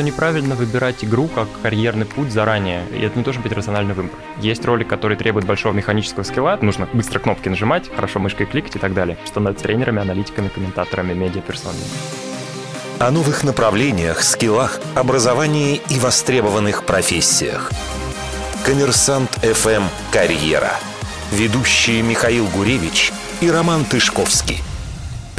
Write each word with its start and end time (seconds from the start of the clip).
что 0.00 0.06
неправильно 0.06 0.54
выбирать 0.54 1.04
игру 1.04 1.28
как 1.28 1.46
карьерный 1.62 2.06
путь 2.06 2.32
заранее, 2.32 2.86
и 2.90 3.02
это 3.02 3.18
не 3.18 3.22
должен 3.22 3.42
быть 3.42 3.52
рациональный 3.52 3.92
выбор. 3.92 4.18
Есть 4.38 4.64
ролик, 4.64 4.88
который 4.88 5.14
требует 5.14 5.44
большого 5.44 5.74
механического 5.74 6.22
скилла, 6.22 6.58
нужно 6.62 6.88
быстро 6.94 7.18
кнопки 7.18 7.50
нажимать, 7.50 7.90
хорошо 7.94 8.18
мышкой 8.18 8.46
кликать 8.46 8.76
и 8.76 8.78
так 8.78 8.94
далее, 8.94 9.18
становиться 9.26 9.64
тренерами, 9.64 10.00
аналитиками, 10.00 10.48
комментаторами, 10.48 11.12
медиаперсонами. 11.12 11.84
О 12.98 13.10
новых 13.10 13.44
направлениях, 13.44 14.22
скиллах, 14.22 14.80
образовании 14.94 15.82
и 15.90 15.98
востребованных 15.98 16.84
профессиях. 16.84 17.70
Коммерсант 18.64 19.30
ФМ 19.42 19.82
«Карьера». 20.10 20.72
Ведущие 21.30 22.00
Михаил 22.00 22.46
Гуревич 22.46 23.12
и 23.42 23.50
Роман 23.50 23.84
Тышковский. 23.84 24.62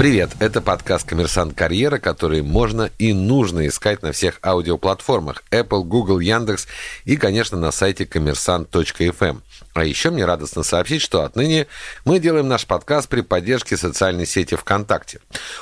Привет, 0.02 0.32
это 0.40 0.62
подкаст 0.62 1.08
«Коммерсант 1.08 1.54
Карьера», 1.54 2.00
который 2.00 2.42
можно 2.42 2.90
и 2.98 3.14
нужно 3.14 3.68
искать 3.68 4.02
на 4.02 4.14
всех 4.14 4.40
аудиоплатформах 4.44 5.44
Apple, 5.52 5.84
Google, 5.84 6.18
Яндекс 6.18 6.68
и, 7.06 7.18
конечно, 7.18 7.60
на 7.60 7.70
сайте 7.70 8.08
коммерсант.фм. 8.08 9.44
А 9.76 9.84
еще 9.84 10.10
мне 10.10 10.26
радостно 10.26 10.64
сообщить, 10.64 11.04
что 11.04 11.22
отныне 11.22 11.68
мы 12.04 12.18
делаем 12.18 12.48
наш 12.48 12.66
подкаст 12.66 13.10
при 13.10 13.22
поддержке 13.22 13.78
социальной 13.78 14.26
сети 14.26 14.56
ВКонтакте. 14.56 15.20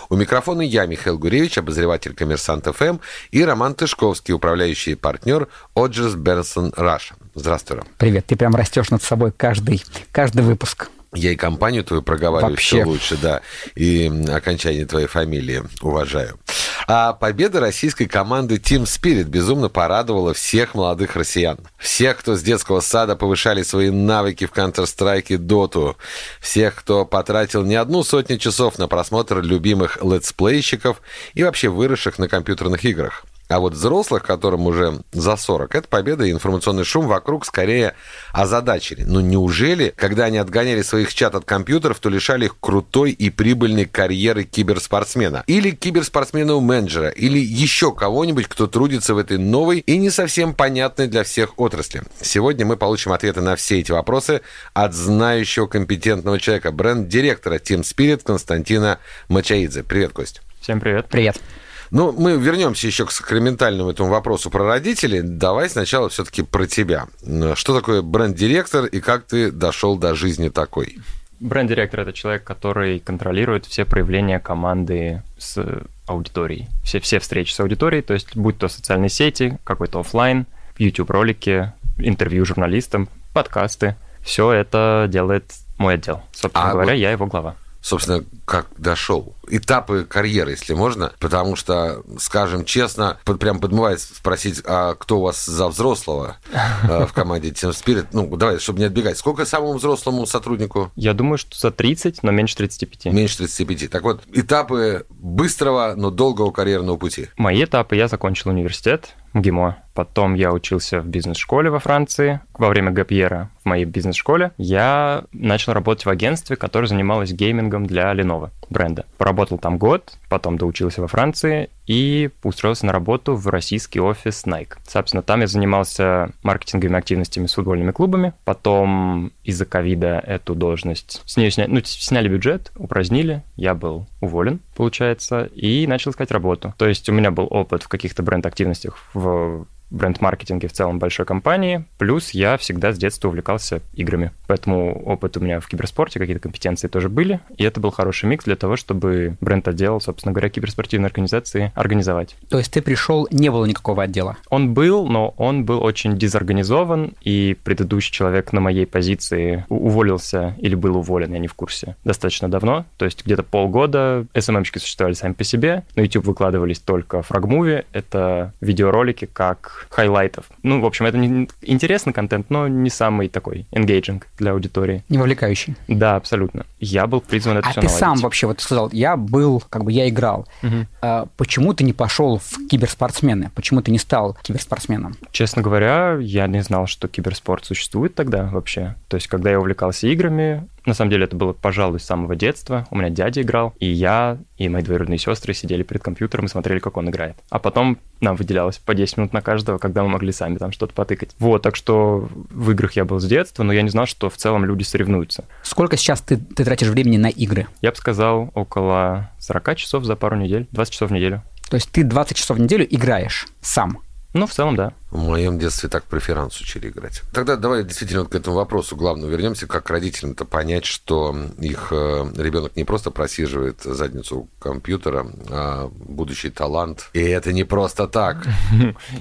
У 0.08 0.16
микрофона 0.16 0.62
я, 0.62 0.86
Михаил 0.86 1.20
Гуревич, 1.20 1.58
обозреватель 1.58 2.14
«Коммерсант 2.14 2.66
ФМ» 2.66 3.00
и 3.32 3.44
Роман 3.44 3.76
Тышковский, 3.76 4.34
управляющий 4.34 4.96
партнер 4.96 5.50
Odgers 5.76 6.16
Berndtson 6.16 6.72
Russia. 6.78 7.16
Здравствуй, 7.36 7.80
Ром. 7.80 7.88
Привет, 7.98 8.28
ты 8.28 8.38
прям 8.38 8.56
растешь 8.56 8.90
над 8.90 9.04
собой 9.04 9.34
каждый, 9.36 9.84
каждый 10.14 10.44
выпуск. 10.44 10.88
Я 11.14 11.32
и 11.32 11.36
компанию 11.36 11.84
твою 11.84 12.04
проговариваю 12.04 12.52
Вообще. 12.52 12.78
все 12.78 12.86
лучше, 12.86 13.18
да. 13.18 13.42
И 13.76 14.12
окончание 14.30 14.86
твоей 14.86 15.08
фамилии 15.08 15.64
уважаю. 15.82 16.40
А 16.88 17.14
победа 17.14 17.60
российской 17.60 18.06
команды 18.06 18.56
Team 18.56 18.84
Spirit 18.84 19.26
безумно 19.26 19.70
порадовала 19.70 20.34
всех 20.34 20.76
молодых 20.76 21.16
россиян. 21.16 21.60
Всех, 21.78 22.18
кто 22.18 22.36
с 22.36 22.42
детского 22.42 22.80
сада 22.80 23.16
повышали 23.16 23.64
свои 23.64 23.90
навыки 23.90 24.46
в 24.46 24.52
Counter-Strike 24.52 25.26
и 25.30 25.36
Dota. 25.38 25.96
Всех, 26.40 26.76
кто 26.76 27.06
потратил 27.06 27.64
не 27.64 27.76
одну 27.76 28.04
сотню 28.04 28.38
часов 28.38 28.78
на 28.80 28.88
просмотр 28.88 29.42
любимых 29.42 30.00
летсплейщиков 30.04 31.02
и 31.34 31.44
вообще 31.44 31.70
выросших 31.70 32.18
на 32.18 32.28
компьютерных 32.28 32.84
играх. 32.86 33.24
А 33.50 33.60
вот 33.60 33.74
взрослых, 33.74 34.22
которым 34.22 34.68
уже 34.68 35.02
за 35.12 35.36
40, 35.36 35.74
эта 35.74 35.88
победа 35.88 36.24
и 36.24 36.32
информационный 36.32 36.84
шум 36.84 37.08
вокруг 37.08 37.48
скорее 37.48 37.96
озадачили. 38.32 39.02
Ну 39.02 39.22
неужели, 39.22 39.92
когда 39.98 40.26
они 40.26 40.38
отгоняли 40.38 40.84
своих 40.84 41.12
чат 41.16 41.34
от 41.34 41.46
компьютеров, 41.46 42.00
то 42.00 42.10
лишали 42.10 42.46
их 42.46 42.58
крутой 42.60 43.10
и 43.10 43.32
прибыльной 43.32 43.86
карьеры 43.86 44.44
киберспортсмена? 44.44 45.44
Или 45.48 45.72
киберспортсмена 45.72 46.54
у 46.54 46.62
менеджера? 46.62 47.10
Или 47.10 47.40
еще 47.40 47.92
кого-нибудь, 47.92 48.48
кто 48.48 48.68
трудится 48.68 49.16
в 49.16 49.18
этой 49.18 49.40
новой 49.40 49.80
и 49.80 49.98
не 49.98 50.12
совсем 50.12 50.54
понятной 50.54 51.08
для 51.08 51.24
всех 51.24 51.58
отрасли? 51.60 52.04
Сегодня 52.22 52.68
мы 52.68 52.78
получим 52.78 53.14
ответы 53.14 53.42
на 53.42 53.56
все 53.56 53.80
эти 53.80 53.92
вопросы 53.92 54.42
от 54.76 54.94
знающего 54.94 55.66
компетентного 55.66 56.40
человека, 56.40 56.72
бренд-директора 56.72 57.56
Team 57.56 57.82
Spirit 57.82 58.22
Константина 58.24 59.00
Мачаидзе. 59.28 59.82
Привет, 59.82 60.14
Кость. 60.14 60.44
Всем 60.62 60.80
привет. 60.80 61.08
Привет. 61.10 61.42
Ну, 61.92 62.12
мы 62.12 62.38
вернемся 62.38 62.88
еще 62.88 63.06
к 63.06 63.12
сакраментальному 63.12 63.90
этому 63.90 64.10
вопросу 64.10 64.50
про 64.50 64.66
родителей. 64.66 65.22
Давай 65.24 65.70
сначала 65.70 66.10
все-таки 66.10 66.44
про 66.44 66.68
тебя. 66.68 67.08
Что 67.56 67.76
такое 67.76 68.02
бренд-директор 68.02 68.86
и 68.86 69.00
как 69.00 69.24
ты 69.24 69.52
дошел 69.52 69.98
до 69.98 70.14
жизни 70.16 70.50
такой? 70.50 70.98
Бренд-директор– 71.40 72.00
это 72.02 72.14
человек, 72.14 72.44
который 72.44 73.00
контролирует 73.00 73.66
все 73.66 73.86
проявления 73.86 74.40
команды 74.40 75.24
с 75.38 75.58
аудиторией. 76.06 76.68
Все, 76.84 77.00
все 77.00 77.20
встречи 77.20 77.54
с 77.54 77.60
аудиторией, 77.60 78.04
то 78.04 78.14
есть 78.14 78.36
будь 78.36 78.58
то 78.58 78.68
социальные 78.68 79.10
сети, 79.10 79.58
какой-то 79.64 80.02
офлайн, 80.02 80.46
YouTube-ролики, 80.78 81.72
интервью 81.98 82.46
журналистам, 82.46 83.10
подкасты. 83.34 83.96
Все 84.22 84.52
это 84.52 85.08
делает 85.10 85.54
мой 85.78 85.94
отдел. 85.94 86.22
Собственно 86.34 86.70
а 86.70 86.74
говоря, 86.74 86.92
вот... 86.92 87.00
я 87.00 87.12
его 87.12 87.26
глава 87.26 87.56
собственно, 87.82 88.24
как 88.46 88.68
дошел. 88.78 89.36
Этапы 89.50 90.06
карьеры, 90.06 90.52
если 90.52 90.74
можно, 90.74 91.12
потому 91.20 91.56
что, 91.56 92.04
скажем 92.20 92.66
честно, 92.66 93.18
под, 93.26 93.40
прям 93.40 93.60
подмывает 93.60 94.00
спросить, 94.02 94.62
а 94.66 94.96
кто 94.96 95.20
у 95.20 95.22
вас 95.24 95.46
за 95.46 95.68
взрослого 95.68 96.38
э, 96.84 97.06
в 97.06 97.14
команде 97.14 97.50
Team 97.50 97.72
Spirit? 97.72 98.08
Ну, 98.14 98.36
давай, 98.38 98.60
чтобы 98.60 98.80
не 98.80 98.86
отбегать. 98.86 99.18
Сколько 99.18 99.46
самому 99.46 99.74
взрослому 99.74 100.26
сотруднику? 100.26 100.92
Я 100.96 101.14
думаю, 101.14 101.38
что 101.38 101.58
за 101.58 101.72
30, 101.72 102.24
но 102.24 102.32
меньше 102.32 102.56
35. 102.58 103.14
Меньше 103.14 103.38
35. 103.38 103.90
Так 103.90 104.04
вот, 104.04 104.22
этапы 104.34 105.06
быстрого, 105.10 105.94
но 105.96 106.12
долгого 106.12 106.52
карьерного 106.52 106.98
пути. 106.98 107.28
Мои 107.38 107.64
этапы. 107.64 107.96
Я 107.96 108.08
закончил 108.08 108.52
университет, 108.52 109.16
МГИМО. 109.34 109.78
Потом 109.94 110.34
я 110.34 110.54
учился 110.54 111.02
в 111.02 111.08
бизнес-школе 111.08 111.70
во 111.70 111.80
Франции. 111.80 112.42
Во 112.58 112.70
время 112.70 112.92
ГПьера 112.92 113.50
в 113.62 113.66
моей 113.66 113.86
бизнес-школе 113.86 114.52
я 114.58 115.26
начал 115.34 115.74
работать 115.74 116.06
в 116.06 116.10
агентстве, 116.10 116.56
которое 116.56 116.88
занималось 116.88 117.32
геймингом 117.32 117.86
для 117.86 118.14
Lenovo 118.14 118.52
бренда. 118.70 119.06
Поработал 119.18 119.39
там 119.46 119.78
год, 119.78 120.14
потом 120.30 120.58
доучился 120.58 121.02
во 121.02 121.08
Франции 121.08 121.70
и 121.88 122.30
устроился 122.44 122.86
на 122.86 122.94
работу 122.94 123.36
в 123.36 123.48
российский 123.48 124.00
офис 124.00 124.44
Nike. 124.46 124.74
Собственно, 124.88 125.24
там 125.24 125.42
я 125.42 125.48
занимался 125.48 126.32
маркетинговыми 126.44 127.00
активностями 127.00 127.48
с 127.48 127.54
футбольными 127.54 127.92
клубами. 127.92 128.34
Потом 128.46 129.32
из-за 129.44 129.66
ковида 129.66 130.24
эту 130.26 130.56
должность 130.56 131.22
сняли, 131.26 131.66
ну, 131.68 131.82
сняли 131.84 132.30
бюджет, 132.30 132.72
упразднили. 132.76 133.44
Я 133.56 133.74
был 133.74 134.08
уволен, 134.22 134.60
получается, 134.76 135.46
и 135.46 135.88
начал 135.88 136.12
искать 136.12 136.32
работу. 136.32 136.74
То 136.78 136.88
есть 136.88 137.10
у 137.10 137.14
меня 137.14 137.32
был 137.32 137.48
опыт 137.50 137.84
в 137.84 137.88
каких-то 137.88 138.22
бренд-активностях 138.24 138.98
в 139.14 139.66
бренд-маркетинге 139.90 140.68
в 140.68 140.74
целом 140.74 141.00
большой 141.00 141.26
компании, 141.26 141.86
плюс 141.98 142.32
я 142.32 142.58
всегда 142.58 142.92
с 142.92 142.98
детства 142.98 143.28
увлекался 143.28 143.82
играми. 143.94 144.32
Поэтому 144.48 145.04
опыт 145.04 145.38
у 145.38 145.40
меня 145.40 145.60
в 145.60 145.68
киберспорте, 145.68 146.20
какие-то 146.20 146.42
компетенции 146.42 146.88
тоже 146.88 147.10
были, 147.10 147.40
и 147.58 147.64
это 147.64 147.80
был 147.80 147.92
хороший 147.92 148.26
микс 148.26 148.46
для 148.46 148.56
того, 148.56 148.76
чтобы 148.76 149.38
бренд-отдел, 149.42 150.02
собственно 150.02 150.34
говоря, 150.34 150.50
киберспортивной 150.50 151.08
организации 151.08 151.72
организовать. 151.76 152.36
То 152.50 152.58
есть 152.58 152.72
ты 152.74 152.82
пришел, 152.82 153.28
не 153.32 153.50
было 153.50 153.66
никакого 153.66 154.04
отдела? 154.04 154.38
Он 154.50 154.74
был, 154.74 155.08
но 155.08 155.34
он 155.38 155.66
был 155.66 155.84
очень 155.84 156.18
дезорганизован, 156.18 157.14
и 157.22 157.58
предыдущий 157.64 158.12
человек 158.12 158.54
на 158.54 158.60
моей 158.60 158.86
позиции 158.86 159.66
уволился 159.70 160.56
или 160.60 160.76
был 160.76 160.98
уволен, 160.98 161.34
я 161.34 161.40
не 161.40 161.48
в 161.48 161.54
курсе, 161.54 161.96
достаточно 162.04 162.50
давно, 162.50 162.86
то 162.98 163.06
есть 163.06 163.26
где-то 163.26 163.44
полгода 163.44 164.26
SMM-щики 164.34 164.80
существовали 164.80 165.14
сами 165.14 165.34
по 165.34 165.44
себе, 165.44 165.84
на 165.96 166.02
YouTube 166.02 166.26
выкладывались 166.26 166.80
только 166.80 167.22
frag 167.22 167.47
movie, 167.47 167.86
это 167.92 168.54
видеоролики, 168.62 169.26
как 169.26 169.79
highlight 169.90 170.32
ов. 170.32 170.46
Ну, 170.64 170.82
в 170.82 170.86
общем, 170.86 171.06
это 171.06 171.18
не 171.18 171.48
интересный 171.62 172.14
контент, 172.14 172.50
но 172.50 172.68
не 172.68 172.90
самый 172.90 173.30
такой 173.30 173.66
engaging 173.72 174.24
для 174.38 174.52
аудитории. 174.52 175.04
Не 175.10 175.18
вовлекающий. 175.18 175.76
Да, 175.88 176.16
абсолютно. 176.16 176.66
Я 176.80 177.08
был 177.08 177.22
призван 177.22 177.58
это 177.58 177.68
а 177.68 177.72
все 177.72 177.82
ты 177.82 177.88
наладить. 177.88 178.00
сам 178.00 178.18
вообще, 178.18 178.48
вот 178.48 178.58
ты 178.58 178.64
сказал, 178.64 178.90
я 178.92 179.16
был, 179.18 179.64
как 179.70 179.84
бы 179.84 179.92
я 179.92 180.10
играл. 180.10 180.48
Угу. 180.64 180.76
А, 181.02 181.28
почему 181.38 181.74
ты 181.74 181.84
не 181.84 181.94
пошел 181.94 182.40
в 182.40 182.68
киберспортсмены? 182.68 183.52
Почему 183.56 183.82
ты 183.82 183.92
не 183.92 184.00
стал 184.00 184.38
киберспортсменом? 184.42 185.16
Честно 185.32 185.62
говоря, 185.62 186.18
я 186.20 186.48
не 186.48 186.62
знал, 186.62 186.88
что 186.88 187.08
киберспорт 187.08 187.66
существует 187.66 188.16
тогда 188.16 188.46
вообще. 188.46 188.96
То 189.08 189.16
есть, 189.16 189.28
когда 189.28 189.52
я 189.52 189.60
увлекался 189.60 190.08
играми, 190.08 190.68
на 190.86 190.94
самом 190.94 191.12
деле 191.12 191.26
это 191.26 191.36
было, 191.36 191.54
пожалуй, 191.54 192.00
с 192.00 192.04
самого 192.04 192.36
детства. 192.36 192.88
У 192.92 192.98
меня 192.98 193.10
дядя 193.10 193.42
играл, 193.42 193.74
и 193.80 193.88
я, 193.88 194.38
и 194.58 194.70
мои 194.70 194.82
двоюродные 194.82 195.18
сестры 195.18 195.54
сидели 195.54 195.84
перед 195.84 196.04
компьютером 196.04 196.46
и 196.46 196.50
смотрели, 196.50 196.80
как 196.80 196.98
он 196.98 197.10
играет. 197.10 197.38
А 197.50 197.60
потом 197.60 197.98
нам 198.22 198.36
выделялось 198.36 198.78
по 198.78 198.94
10 198.94 199.18
минут 199.18 199.34
на 199.34 199.42
каждого, 199.42 199.78
когда 199.78 200.04
мы 200.04 200.10
могли 200.10 200.32
сами 200.32 200.58
там 200.58 200.72
что-то 200.72 200.94
потыкать. 200.94 201.36
Вот, 201.40 201.62
так 201.62 201.76
что 201.76 202.28
в 202.50 202.72
играх 202.72 202.94
я 202.94 203.06
был 203.06 203.20
с 203.20 203.26
детства, 203.26 203.64
но 203.64 203.74
я 203.74 203.82
не 203.82 203.90
знал, 203.90 204.06
что 204.06 204.30
в 204.30 204.38
целом 204.38 204.66
люди 204.66 204.84
соревнуются. 204.84 205.46
Сколько 205.64 205.98
сейчас 205.98 206.22
ты, 206.22 206.38
ты 206.38 206.64
тратишь 206.64 206.90
времени 206.90 207.18
на 207.18 207.28
игры? 207.28 207.68
Я 207.82 207.92
бы 207.92 207.98
сказал, 207.98 208.52
около 208.54 209.32
40 209.40 209.76
часов 209.76 210.04
за 210.04 210.16
пару 210.16 210.36
недель, 210.36 210.68
20 210.72 210.94
часов 210.94 211.10
в 211.10 211.14
неделю. 211.14 211.44
То 211.70 211.76
есть 211.76 211.92
ты 211.92 212.04
20 212.04 212.36
часов 212.36 212.58
в 212.58 212.60
неделю 212.62 212.86
играешь 212.90 213.48
сам? 213.62 214.00
Ну, 214.34 214.46
в 214.46 214.52
целом, 214.52 214.76
да. 214.76 214.94
В 215.12 215.18
моем 215.18 215.58
детстве 215.58 215.90
так 215.90 216.04
преферанс 216.04 216.60
учили 216.62 216.90
играть. 216.90 217.24
Тогда 217.34 217.56
давай 217.56 217.84
действительно 217.84 218.26
к 218.26 218.36
этому 218.36 218.56
вопросу 218.58 218.96
главному 218.96 219.32
вернемся. 219.32 219.68
Как 219.68 219.90
родителям-то 219.90 220.46
понять, 220.46 220.86
что 220.86 221.36
их 221.60 221.88
э, 221.92 222.32
ребенок 222.38 222.76
не 222.76 222.84
просто 222.84 223.10
просиживает 223.10 223.82
задницу 223.82 224.48
компьютера, 224.60 225.26
а 225.50 225.90
будущий 225.90 226.50
талант. 226.50 227.10
И 227.14 227.22
это 227.22 227.54
не 227.54 227.64
просто 227.64 228.08
так. 228.08 228.48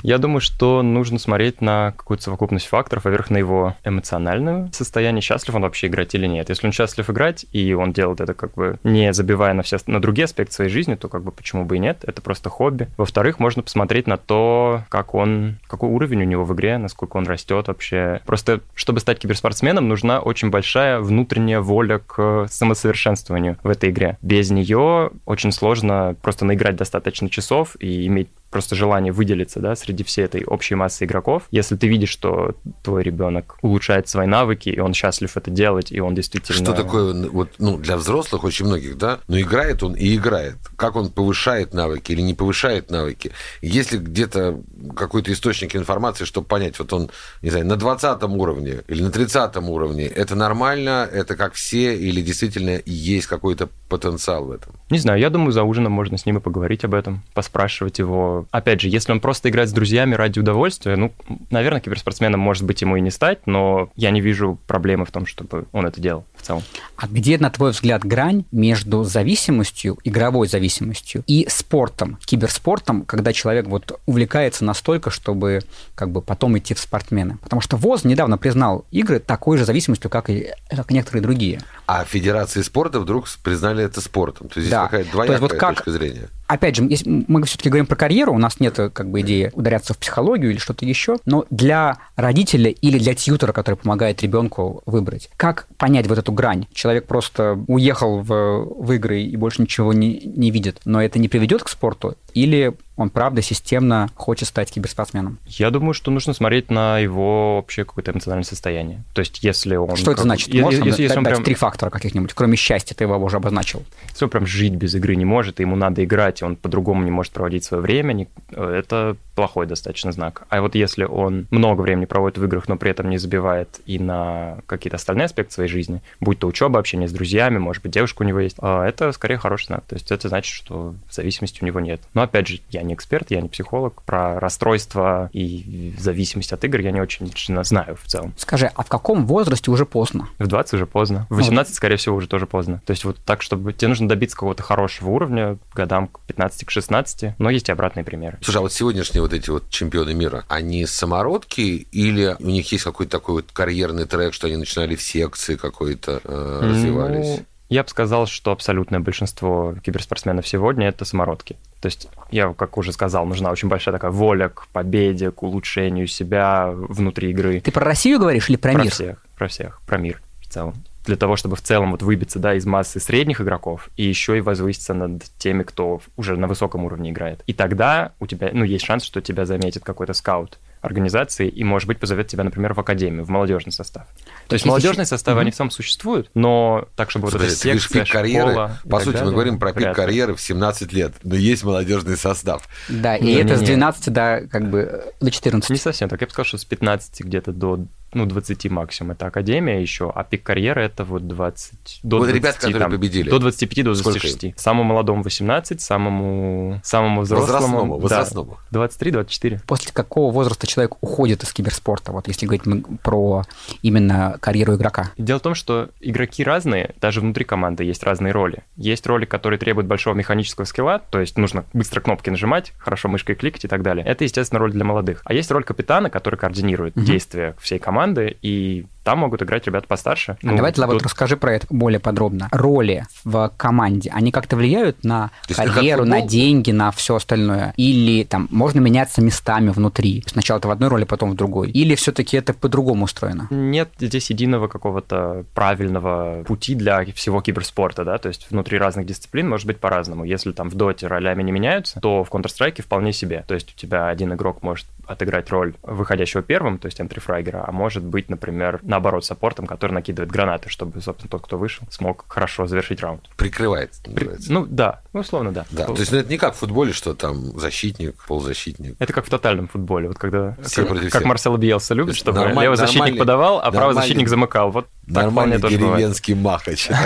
Я 0.02 0.18
думаю, 0.18 0.40
что 0.40 0.82
нужно 0.82 1.18
смотреть 1.18 1.60
на 1.60 1.92
какую-то 1.92 2.24
совокупность 2.24 2.66
факторов. 2.66 3.04
Во-первых, 3.04 3.30
на 3.30 3.38
его 3.38 3.76
эмоциональное 3.84 4.70
состояние, 4.72 5.22
счастлив 5.22 5.54
он 5.54 5.62
вообще 5.62 5.86
играть 5.86 6.14
или 6.14 6.26
нет. 6.26 6.48
Если 6.50 6.66
он 6.66 6.72
счастлив 6.72 7.08
играть, 7.08 7.46
и 7.52 7.72
он 7.72 7.92
делает 7.92 8.20
это 8.20 8.34
как 8.34 8.54
бы 8.54 8.78
не 8.84 9.12
забивая 9.12 9.54
на 9.54 9.62
все 9.62 9.78
на 9.86 10.00
другие 10.00 10.24
аспекты 10.24 10.54
своей 10.54 10.70
жизни, 10.70 10.96
то 10.96 11.08
как 11.08 11.22
бы 11.22 11.32
почему 11.32 11.64
бы 11.64 11.76
и 11.76 11.78
нет. 11.78 12.04
Это 12.06 12.20
просто 12.20 12.50
хобби. 12.50 12.88
Во-вторых, 12.96 13.38
можно 13.38 13.62
посмотреть 13.62 14.06
на 14.06 14.16
то, 14.16 14.82
как 14.88 15.14
он, 15.14 15.58
какой 15.78 15.90
уровень 15.90 16.22
у 16.22 16.24
него 16.24 16.44
в 16.44 16.52
игре, 16.54 16.76
насколько 16.76 17.16
он 17.16 17.26
растет 17.26 17.68
вообще. 17.68 18.20
Просто, 18.26 18.60
чтобы 18.74 18.98
стать 18.98 19.20
киберспортсменом, 19.20 19.86
нужна 19.86 20.18
очень 20.18 20.50
большая 20.50 20.98
внутренняя 20.98 21.60
воля 21.60 22.00
к 22.04 22.48
самосовершенствованию 22.50 23.58
в 23.62 23.68
этой 23.68 23.90
игре. 23.90 24.18
Без 24.20 24.50
нее 24.50 25.10
очень 25.24 25.52
сложно 25.52 26.16
просто 26.20 26.44
наиграть 26.44 26.74
достаточно 26.74 27.30
часов 27.30 27.76
и 27.78 28.06
иметь 28.08 28.28
просто 28.50 28.74
желание 28.74 29.12
выделиться, 29.12 29.60
да, 29.60 29.76
среди 29.76 30.04
всей 30.04 30.24
этой 30.24 30.44
общей 30.44 30.74
массы 30.74 31.04
игроков. 31.04 31.44
Если 31.50 31.76
ты 31.76 31.88
видишь, 31.88 32.10
что 32.10 32.54
твой 32.82 33.02
ребенок 33.02 33.58
улучшает 33.62 34.08
свои 34.08 34.26
навыки, 34.26 34.68
и 34.68 34.80
он 34.80 34.94
счастлив 34.94 35.36
это 35.36 35.50
делать, 35.50 35.92
и 35.92 36.00
он 36.00 36.14
действительно... 36.14 36.58
Что 36.58 36.72
такое, 36.72 37.28
вот, 37.28 37.50
ну, 37.58 37.76
для 37.76 37.96
взрослых 37.96 38.44
очень 38.44 38.66
многих, 38.66 38.96
да, 38.96 39.20
но 39.28 39.38
играет 39.40 39.82
он 39.82 39.94
и 39.94 40.16
играет. 40.16 40.56
Как 40.76 40.96
он 40.96 41.10
повышает 41.10 41.74
навыки 41.74 42.12
или 42.12 42.22
не 42.22 42.34
повышает 42.34 42.90
навыки? 42.90 43.32
Если 43.60 43.98
где-то 43.98 44.60
какой-то 44.96 45.32
источник 45.32 45.76
информации, 45.76 46.24
чтобы 46.24 46.46
понять, 46.46 46.78
вот 46.78 46.92
он, 46.92 47.10
не 47.42 47.50
знаю, 47.50 47.66
на 47.66 47.76
20 47.76 48.22
уровне 48.22 48.78
или 48.88 49.02
на 49.02 49.10
30 49.10 49.56
уровне, 49.56 50.06
это 50.06 50.34
нормально, 50.34 51.08
это 51.10 51.36
как 51.36 51.54
все, 51.54 51.96
или 51.96 52.22
действительно 52.22 52.80
есть 52.86 53.26
какой-то 53.26 53.68
потенциал 53.88 54.44
в 54.44 54.50
этом? 54.50 54.74
Не 54.90 54.98
знаю, 54.98 55.20
я 55.20 55.30
думаю, 55.30 55.52
за 55.52 55.62
ужином 55.62 55.92
можно 55.92 56.18
с 56.18 56.26
ним 56.26 56.38
и 56.38 56.40
поговорить 56.40 56.84
об 56.84 56.94
этом, 56.94 57.22
поспрашивать 57.34 57.98
его. 57.98 58.46
Опять 58.50 58.80
же, 58.80 58.88
если 58.88 59.12
он 59.12 59.20
просто 59.20 59.48
играет 59.48 59.68
с 59.68 59.72
друзьями 59.72 60.14
ради 60.14 60.38
удовольствия, 60.38 60.96
ну, 60.96 61.12
наверное, 61.50 61.80
киберспортсменом, 61.80 62.40
может 62.40 62.64
быть, 62.64 62.80
ему 62.80 62.96
и 62.96 63.00
не 63.00 63.10
стать, 63.10 63.46
но 63.46 63.90
я 63.96 64.10
не 64.10 64.20
вижу 64.20 64.58
проблемы 64.66 65.04
в 65.04 65.10
том, 65.10 65.26
чтобы 65.26 65.66
он 65.72 65.86
это 65.86 66.00
делал 66.00 66.24
в 66.36 66.42
целом. 66.42 66.62
А 66.96 67.06
где, 67.06 67.38
на 67.38 67.50
твой 67.50 67.72
взгляд, 67.72 68.04
грань 68.04 68.44
между 68.50 69.04
зависимостью, 69.04 69.98
игровой 70.04 70.48
зависимостью 70.48 71.24
и 71.26 71.46
спортом, 71.48 72.18
киберспортом, 72.24 73.04
когда 73.04 73.32
человек 73.32 73.66
вот 73.66 74.00
увлекается 74.06 74.64
настолько, 74.64 75.10
чтобы 75.10 75.60
как 75.94 76.10
бы 76.10 76.22
потом 76.22 76.56
идти 76.58 76.74
в 76.74 76.78
спортсмены? 76.78 77.38
Потому 77.42 77.60
что 77.60 77.76
ВОЗ 77.76 78.04
недавно 78.04 78.38
признал 78.38 78.86
игры 78.90 79.18
такой 79.18 79.58
же 79.58 79.64
зависимостью, 79.64 80.10
как 80.10 80.30
и 80.30 80.48
как 80.70 80.90
некоторые 80.90 81.22
другие. 81.22 81.60
А 81.88 82.04
Федерации 82.04 82.60
спорта 82.60 83.00
вдруг 83.00 83.26
признали 83.42 83.82
это 83.82 84.00
спортом. 84.02 84.48
То 84.48 84.60
есть 84.60 84.70
да. 84.70 84.82
здесь 84.82 84.90
какая-то 84.90 85.10
двоякая 85.10 85.38
вот 85.38 85.52
как, 85.54 85.76
точка 85.76 85.90
зрения 85.90 86.28
опять 86.48 86.76
же, 86.76 86.84
если 86.84 87.24
мы 87.28 87.44
все-таки 87.44 87.68
говорим 87.68 87.86
про 87.86 87.94
карьеру, 87.94 88.34
у 88.34 88.38
нас 88.38 88.58
нет 88.58 88.74
как 88.92 89.08
бы 89.10 89.20
идеи 89.20 89.50
ударяться 89.54 89.94
в 89.94 89.98
психологию 89.98 90.50
или 90.50 90.58
что-то 90.58 90.84
еще, 90.84 91.18
но 91.24 91.44
для 91.50 91.98
родителя 92.16 92.70
или 92.70 92.98
для 92.98 93.14
тьютера, 93.14 93.52
который 93.52 93.76
помогает 93.76 94.22
ребенку 94.22 94.82
выбрать, 94.86 95.30
как 95.36 95.68
понять 95.76 96.08
вот 96.08 96.18
эту 96.18 96.32
грань? 96.32 96.66
Человек 96.72 97.06
просто 97.06 97.58
уехал 97.68 98.20
в, 98.20 98.64
в 98.64 98.92
игры 98.92 99.22
и 99.22 99.36
больше 99.36 99.62
ничего 99.62 99.92
не, 99.92 100.20
не 100.24 100.50
видит, 100.50 100.80
но 100.84 101.00
это 101.00 101.18
не 101.18 101.28
приведет 101.28 101.62
к 101.62 101.68
спорту? 101.68 102.16
Или 102.34 102.74
он 102.98 103.10
правда 103.10 103.42
системно 103.42 104.10
хочет 104.16 104.48
стать 104.48 104.70
киберспортсменом? 104.70 105.38
Я 105.46 105.70
думаю, 105.70 105.94
что 105.94 106.10
нужно 106.10 106.34
смотреть 106.34 106.70
на 106.70 106.98
его 106.98 107.58
общее 107.58 107.84
какое-то 107.84 108.10
эмоциональное 108.10 108.44
состояние. 108.44 109.04
То 109.14 109.20
есть, 109.20 109.42
если 109.42 109.76
он... 109.76 109.96
Что 109.96 110.12
это 110.12 110.22
значит? 110.22 110.52
Можешь 110.52 110.84
если, 110.84 111.02
если 111.02 111.18
он 111.18 111.24
прям... 111.24 111.44
три 111.44 111.54
фактора 111.54 111.90
каких-нибудь, 111.90 112.32
кроме 112.34 112.56
счастья, 112.56 112.94
ты 112.94 113.04
его 113.04 113.16
уже 113.16 113.36
обозначил. 113.36 113.84
Если 114.10 114.24
он 114.24 114.30
прям 114.30 114.46
жить 114.46 114.74
без 114.74 114.94
игры 114.94 115.14
не 115.16 115.24
может, 115.24 115.60
ему 115.60 115.76
надо 115.76 116.04
играть, 116.04 116.42
и 116.42 116.44
он 116.44 116.56
по-другому 116.56 117.04
не 117.04 117.10
может 117.10 117.32
проводить 117.32 117.64
свое 117.64 117.82
время, 117.82 118.26
это 118.50 119.16
плохой 119.36 119.66
достаточно 119.66 120.10
знак. 120.10 120.42
А 120.48 120.60
вот 120.60 120.74
если 120.74 121.04
он 121.04 121.46
много 121.52 121.82
времени 121.82 122.06
проводит 122.06 122.38
в 122.38 122.44
играх, 122.44 122.68
но 122.68 122.76
при 122.76 122.90
этом 122.90 123.08
не 123.08 123.18
забивает 123.18 123.80
и 123.86 124.00
на 124.00 124.58
какие-то 124.66 124.96
остальные 124.96 125.26
аспекты 125.26 125.54
своей 125.54 125.70
жизни, 125.70 126.02
будь 126.18 126.40
то 126.40 126.48
учеба, 126.48 126.80
общение 126.80 127.08
с 127.08 127.12
друзьями, 127.12 127.58
может 127.58 127.84
быть, 127.84 127.92
девушка 127.92 128.22
у 128.22 128.24
него 128.24 128.40
есть, 128.40 128.56
а, 128.58 128.84
это 128.84 129.12
скорее 129.12 129.36
хороший 129.36 129.66
знак. 129.66 129.84
То 129.86 129.94
есть 129.94 130.10
это 130.10 130.28
значит, 130.28 130.52
что 130.52 130.96
зависимости 131.08 131.62
у 131.62 131.66
него 131.66 131.78
нет. 131.78 132.00
Но 132.14 132.22
опять 132.22 132.48
же, 132.48 132.60
я 132.70 132.82
не 132.88 132.94
эксперт, 132.94 133.30
я 133.30 133.40
не 133.40 133.48
психолог. 133.48 134.02
Про 134.02 134.40
расстройство 134.40 135.30
и 135.32 135.94
зависимость 135.98 136.52
от 136.52 136.64
игр 136.64 136.80
я 136.80 136.90
не 136.90 137.00
очень 137.00 137.26
лично 137.26 137.62
знаю 137.64 137.96
в 137.96 138.06
целом. 138.06 138.34
Скажи, 138.36 138.70
а 138.74 138.82
в 138.82 138.88
каком 138.88 139.26
возрасте 139.26 139.70
уже 139.70 139.86
поздно? 139.86 140.28
В 140.38 140.46
20 140.46 140.74
уже 140.74 140.86
поздно. 140.86 141.26
В 141.30 141.36
18, 141.36 141.70
ну, 141.70 141.76
скорее 141.76 141.96
всего, 141.96 142.16
уже 142.16 142.28
тоже 142.28 142.46
поздно. 142.46 142.82
То 142.84 142.90
есть 142.90 143.04
вот 143.04 143.18
так, 143.24 143.42
чтобы 143.42 143.72
тебе 143.72 143.88
нужно 143.88 144.08
добиться 144.08 144.36
какого-то 144.36 144.62
хорошего 144.62 145.10
уровня 145.10 145.58
годам 145.74 146.08
к 146.08 146.20
15 146.26 146.64
к 146.64 146.70
16, 146.70 147.34
но 147.38 147.50
есть 147.50 147.68
и 147.68 147.72
обратные 147.72 148.04
примеры. 148.04 148.38
Слушай, 148.42 148.58
а 148.58 148.60
вот 148.62 148.72
сегодняшние 148.72 149.22
вот 149.22 149.32
эти 149.32 149.50
вот 149.50 149.68
чемпионы 149.70 150.14
мира, 150.14 150.44
они 150.48 150.86
самородки 150.86 151.60
или 151.60 152.36
у 152.38 152.46
них 152.46 152.70
есть 152.72 152.84
какой-то 152.84 153.12
такой 153.12 153.36
вот 153.36 153.46
карьерный 153.52 154.06
трек, 154.06 154.34
что 154.34 154.46
они 154.46 154.56
начинали 154.56 154.96
в 154.96 155.02
секции 155.02 155.56
какой-то 155.56 156.20
э, 156.24 156.60
развивались? 156.62 157.38
Ну, 157.38 157.44
я 157.68 157.82
бы 157.82 157.88
сказал, 157.88 158.26
что 158.26 158.50
абсолютное 158.52 159.00
большинство 159.00 159.74
киберспортсменов 159.82 160.46
сегодня 160.46 160.88
это 160.88 161.04
самородки. 161.04 161.56
То 161.80 161.86
есть 161.86 162.08
я, 162.30 162.52
как 162.54 162.76
уже 162.78 162.92
сказал, 162.92 163.26
нужна 163.26 163.50
очень 163.50 163.68
большая 163.68 163.94
такая 163.94 164.10
воля 164.10 164.48
к 164.48 164.68
победе, 164.68 165.30
к 165.30 165.42
улучшению 165.42 166.06
себя 166.06 166.70
внутри 166.72 167.30
игры. 167.30 167.60
Ты 167.60 167.70
про 167.70 167.84
Россию 167.84 168.20
говоришь 168.20 168.48
или 168.48 168.56
про, 168.56 168.72
про 168.72 168.82
мир? 168.82 168.90
Про 168.90 168.94
всех, 168.94 169.26
про 169.36 169.48
всех, 169.48 169.80
про 169.86 169.98
мир 169.98 170.22
в 170.40 170.48
целом 170.48 170.74
для 171.04 171.16
того, 171.16 171.36
чтобы 171.36 171.56
в 171.56 171.62
целом 171.62 171.92
вот 171.92 172.02
выбиться 172.02 172.38
да, 172.38 172.54
из 172.54 172.66
массы 172.66 173.00
средних 173.00 173.40
игроков 173.40 173.88
и 173.96 174.04
еще 174.04 174.36
и 174.36 174.42
возвыситься 174.42 174.92
над 174.92 175.22
теми, 175.38 175.62
кто 175.62 176.02
уже 176.18 176.36
на 176.36 176.46
высоком 176.46 176.84
уровне 176.84 177.10
играет. 177.10 177.42
И 177.46 177.54
тогда 177.54 178.12
у 178.20 178.26
тебя, 178.26 178.50
ну, 178.52 178.62
есть 178.62 178.84
шанс, 178.84 179.04
что 179.04 179.22
тебя 179.22 179.46
заметит 179.46 179.84
какой-то 179.84 180.12
скаут 180.12 180.58
организации 180.80 181.48
и, 181.48 181.64
может 181.64 181.88
быть, 181.88 181.98
позовет 181.98 182.28
тебя, 182.28 182.44
например, 182.44 182.74
в 182.74 182.80
академию, 182.80 183.24
в 183.24 183.30
молодежный 183.30 183.72
состав. 183.72 184.06
То, 184.48 184.54
есть 184.54 184.66
молодежные 184.66 185.02
еще... 185.02 185.10
составы, 185.10 185.36
угу. 185.36 185.42
они 185.42 185.50
в 185.50 185.56
целом 185.56 185.70
существуют, 185.70 186.30
но 186.34 186.88
так, 186.96 187.10
чтобы 187.10 187.26
вот 187.26 187.34
эта 187.34 187.50
секция, 187.50 188.04
пик 188.04 188.12
карьеры, 188.12 188.50
школа 188.52 188.80
По 188.88 189.00
сути, 189.00 189.12
далее, 189.12 189.24
мы 189.26 189.32
говорим 189.32 189.58
про 189.58 189.72
пик 189.72 189.94
карьеры 189.94 190.34
в 190.34 190.40
17 190.40 190.92
лет, 190.92 191.14
но 191.22 191.34
есть 191.34 191.64
молодежный 191.64 192.16
состав. 192.16 192.68
Да, 192.88 193.16
и 193.16 193.24
не, 193.24 193.34
это 193.34 193.56
не, 193.56 193.56
с 193.56 193.60
12 193.60 194.06
не. 194.06 194.12
до, 194.12 194.48
как 194.50 194.70
бы, 194.70 195.12
до 195.20 195.30
14. 195.30 195.70
Не 195.70 195.76
совсем 195.76 196.08
так. 196.08 196.20
Я 196.20 196.26
бы 196.26 196.32
сказал, 196.32 196.46
что 196.46 196.58
с 196.58 196.64
15 196.64 197.20
где-то 197.20 197.52
до 197.52 197.86
ну, 198.12 198.26
20 198.26 198.70
максимум, 198.70 199.12
это 199.12 199.26
академия 199.26 199.80
еще, 199.80 200.10
а 200.14 200.24
пик 200.24 200.42
карьеры 200.42 200.82
это 200.82 201.04
вот 201.04 201.26
20, 201.26 202.00
до 202.02 202.18
вот 202.18 202.24
20, 202.24 202.34
ребят, 202.34 202.56
которые 202.56 202.78
там, 202.78 202.90
победили. 202.90 203.30
До 203.30 203.38
25, 203.38 203.84
до 203.84 203.94
26. 203.94 204.58
Самому 204.58 204.84
молодому 204.84 205.22
18, 205.22 205.80
самому, 205.80 206.80
самому 206.82 207.22
взрослому... 207.22 207.98
Возрастному, 207.98 208.58
да, 208.70 208.84
23-24. 208.84 209.60
После 209.66 209.92
какого 209.92 210.32
возраста 210.32 210.66
человек 210.66 210.96
уходит 211.00 211.42
из 211.42 211.52
киберспорта, 211.52 212.12
вот 212.12 212.28
если 212.28 212.46
говорить 212.46 212.64
про 213.02 213.44
именно 213.82 214.36
карьеру 214.40 214.76
игрока? 214.76 215.12
Дело 215.18 215.38
в 215.38 215.42
том, 215.42 215.54
что 215.54 215.90
игроки 216.00 216.42
разные, 216.44 216.94
даже 217.00 217.20
внутри 217.20 217.44
команды 217.44 217.84
есть 217.84 218.02
разные 218.02 218.32
роли. 218.32 218.64
Есть 218.76 219.06
роли, 219.06 219.24
которые 219.24 219.58
требуют 219.58 219.86
большого 219.86 220.14
механического 220.14 220.64
скилла, 220.64 220.98
то 220.98 221.20
есть 221.20 221.36
нужно 221.36 221.64
быстро 221.72 222.00
кнопки 222.00 222.30
нажимать, 222.30 222.72
хорошо 222.78 223.08
мышкой 223.08 223.34
кликать 223.34 223.64
и 223.64 223.68
так 223.68 223.82
далее. 223.82 224.04
Это, 224.06 224.24
естественно, 224.24 224.58
роль 224.58 224.72
для 224.72 224.84
молодых. 224.84 225.22
А 225.24 225.34
есть 225.34 225.50
роль 225.50 225.64
капитана, 225.64 226.10
который 226.10 226.36
координирует 226.36 226.96
угу. 226.96 227.04
действия 227.04 227.54
всей 227.60 227.78
команды, 227.78 227.98
команды, 228.08 228.36
и 228.42 228.86
там 229.08 229.20
могут 229.20 229.42
играть 229.42 229.64
ребята 229.66 229.86
постарше. 229.88 230.32
А 230.32 230.36
ну, 230.42 230.56
давай, 230.56 230.70
тут... 230.70 230.84
вот 230.84 231.02
расскажи 231.02 231.38
про 231.38 231.54
это 231.54 231.66
более 231.70 231.98
подробно. 231.98 232.48
Роли 232.52 233.06
в 233.24 233.50
команде, 233.56 234.10
они 234.12 234.30
как-то 234.30 234.54
влияют 234.54 235.02
на 235.02 235.30
карьеру, 235.48 236.04
на 236.04 236.20
деньги, 236.20 236.72
на 236.72 236.90
все 236.90 237.14
остальное? 237.14 237.72
Или 237.78 238.24
там 238.24 238.48
можно 238.50 238.80
меняться 238.80 239.22
местами 239.22 239.70
внутри? 239.70 240.22
Сначала 240.26 240.60
ты 240.60 240.68
в 240.68 240.70
одной 240.70 240.90
роли, 240.90 241.04
потом 241.04 241.30
в 241.30 241.36
другой? 241.36 241.70
Или 241.70 241.94
все-таки 241.94 242.36
это 242.36 242.52
по-другому 242.52 243.06
устроено? 243.06 243.46
Нет 243.48 243.88
здесь 243.98 244.28
единого 244.28 244.68
какого-то 244.68 245.46
правильного 245.54 246.44
пути 246.44 246.74
для 246.74 247.02
всего 247.14 247.40
киберспорта, 247.40 248.04
да, 248.04 248.18
то 248.18 248.28
есть 248.28 248.50
внутри 248.50 248.76
разных 248.76 249.06
дисциплин 249.06 249.48
может 249.48 249.66
быть 249.66 249.78
по-разному. 249.78 250.24
Если 250.24 250.52
там 250.52 250.68
в 250.68 250.74
доте 250.74 251.06
ролями 251.06 251.42
не 251.42 251.52
меняются, 251.52 251.98
то 251.98 252.24
в 252.24 252.30
Counter-Strike 252.30 252.82
вполне 252.82 253.14
себе. 253.14 253.42
То 253.48 253.54
есть 253.54 253.72
у 253.74 253.78
тебя 253.78 254.08
один 254.08 254.34
игрок 254.34 254.62
может 254.62 254.86
отыграть 255.06 255.50
роль 255.50 255.72
выходящего 255.82 256.42
первым, 256.42 256.76
то 256.76 256.84
есть 256.84 257.00
энтрифрагера, 257.00 257.64
а 257.66 257.72
может 257.72 258.04
быть, 258.04 258.28
например, 258.28 258.80
на 258.82 258.97
наоборот, 258.98 259.24
саппортом, 259.24 259.66
который 259.66 259.92
накидывает 259.92 260.30
гранаты, 260.30 260.68
чтобы, 260.68 261.00
собственно, 261.00 261.30
тот, 261.30 261.42
кто 261.42 261.56
вышел, 261.56 261.86
смог 261.90 262.24
хорошо 262.28 262.66
завершить 262.66 263.00
раунд. 263.00 263.28
Прикрывает. 263.36 263.92
При... 264.14 264.30
Ну 264.48 264.66
да, 264.66 265.00
ну, 265.12 265.20
условно, 265.20 265.52
да. 265.52 265.64
Да, 265.70 265.86
то 265.86 265.94
есть 265.94 266.12
ну, 266.12 266.18
это 266.18 266.28
не 266.28 266.36
как 266.36 266.54
в 266.54 266.58
футболе, 266.58 266.92
что 266.92 267.14
там 267.14 267.58
защитник, 267.58 268.16
полузащитник. 268.26 268.96
Это 268.98 269.12
как 269.12 269.26
в 269.26 269.30
тотальном 269.30 269.68
футболе, 269.68 270.08
вот 270.08 270.18
когда, 270.18 270.56
как, 270.74 271.10
как 271.10 271.24
Марсел 271.24 271.56
Биелса 271.56 271.94
любит, 271.94 272.16
чтобы 272.16 272.40
левый 272.40 272.76
защитник 272.76 273.18
подавал, 273.18 273.60
а 273.60 273.70
правый 273.70 273.94
защитник 273.94 274.28
замыкал. 274.28 274.70
Вот 274.70 274.88
Нормальный 275.08 275.58
деревенский 275.58 276.34
махач. 276.34 276.88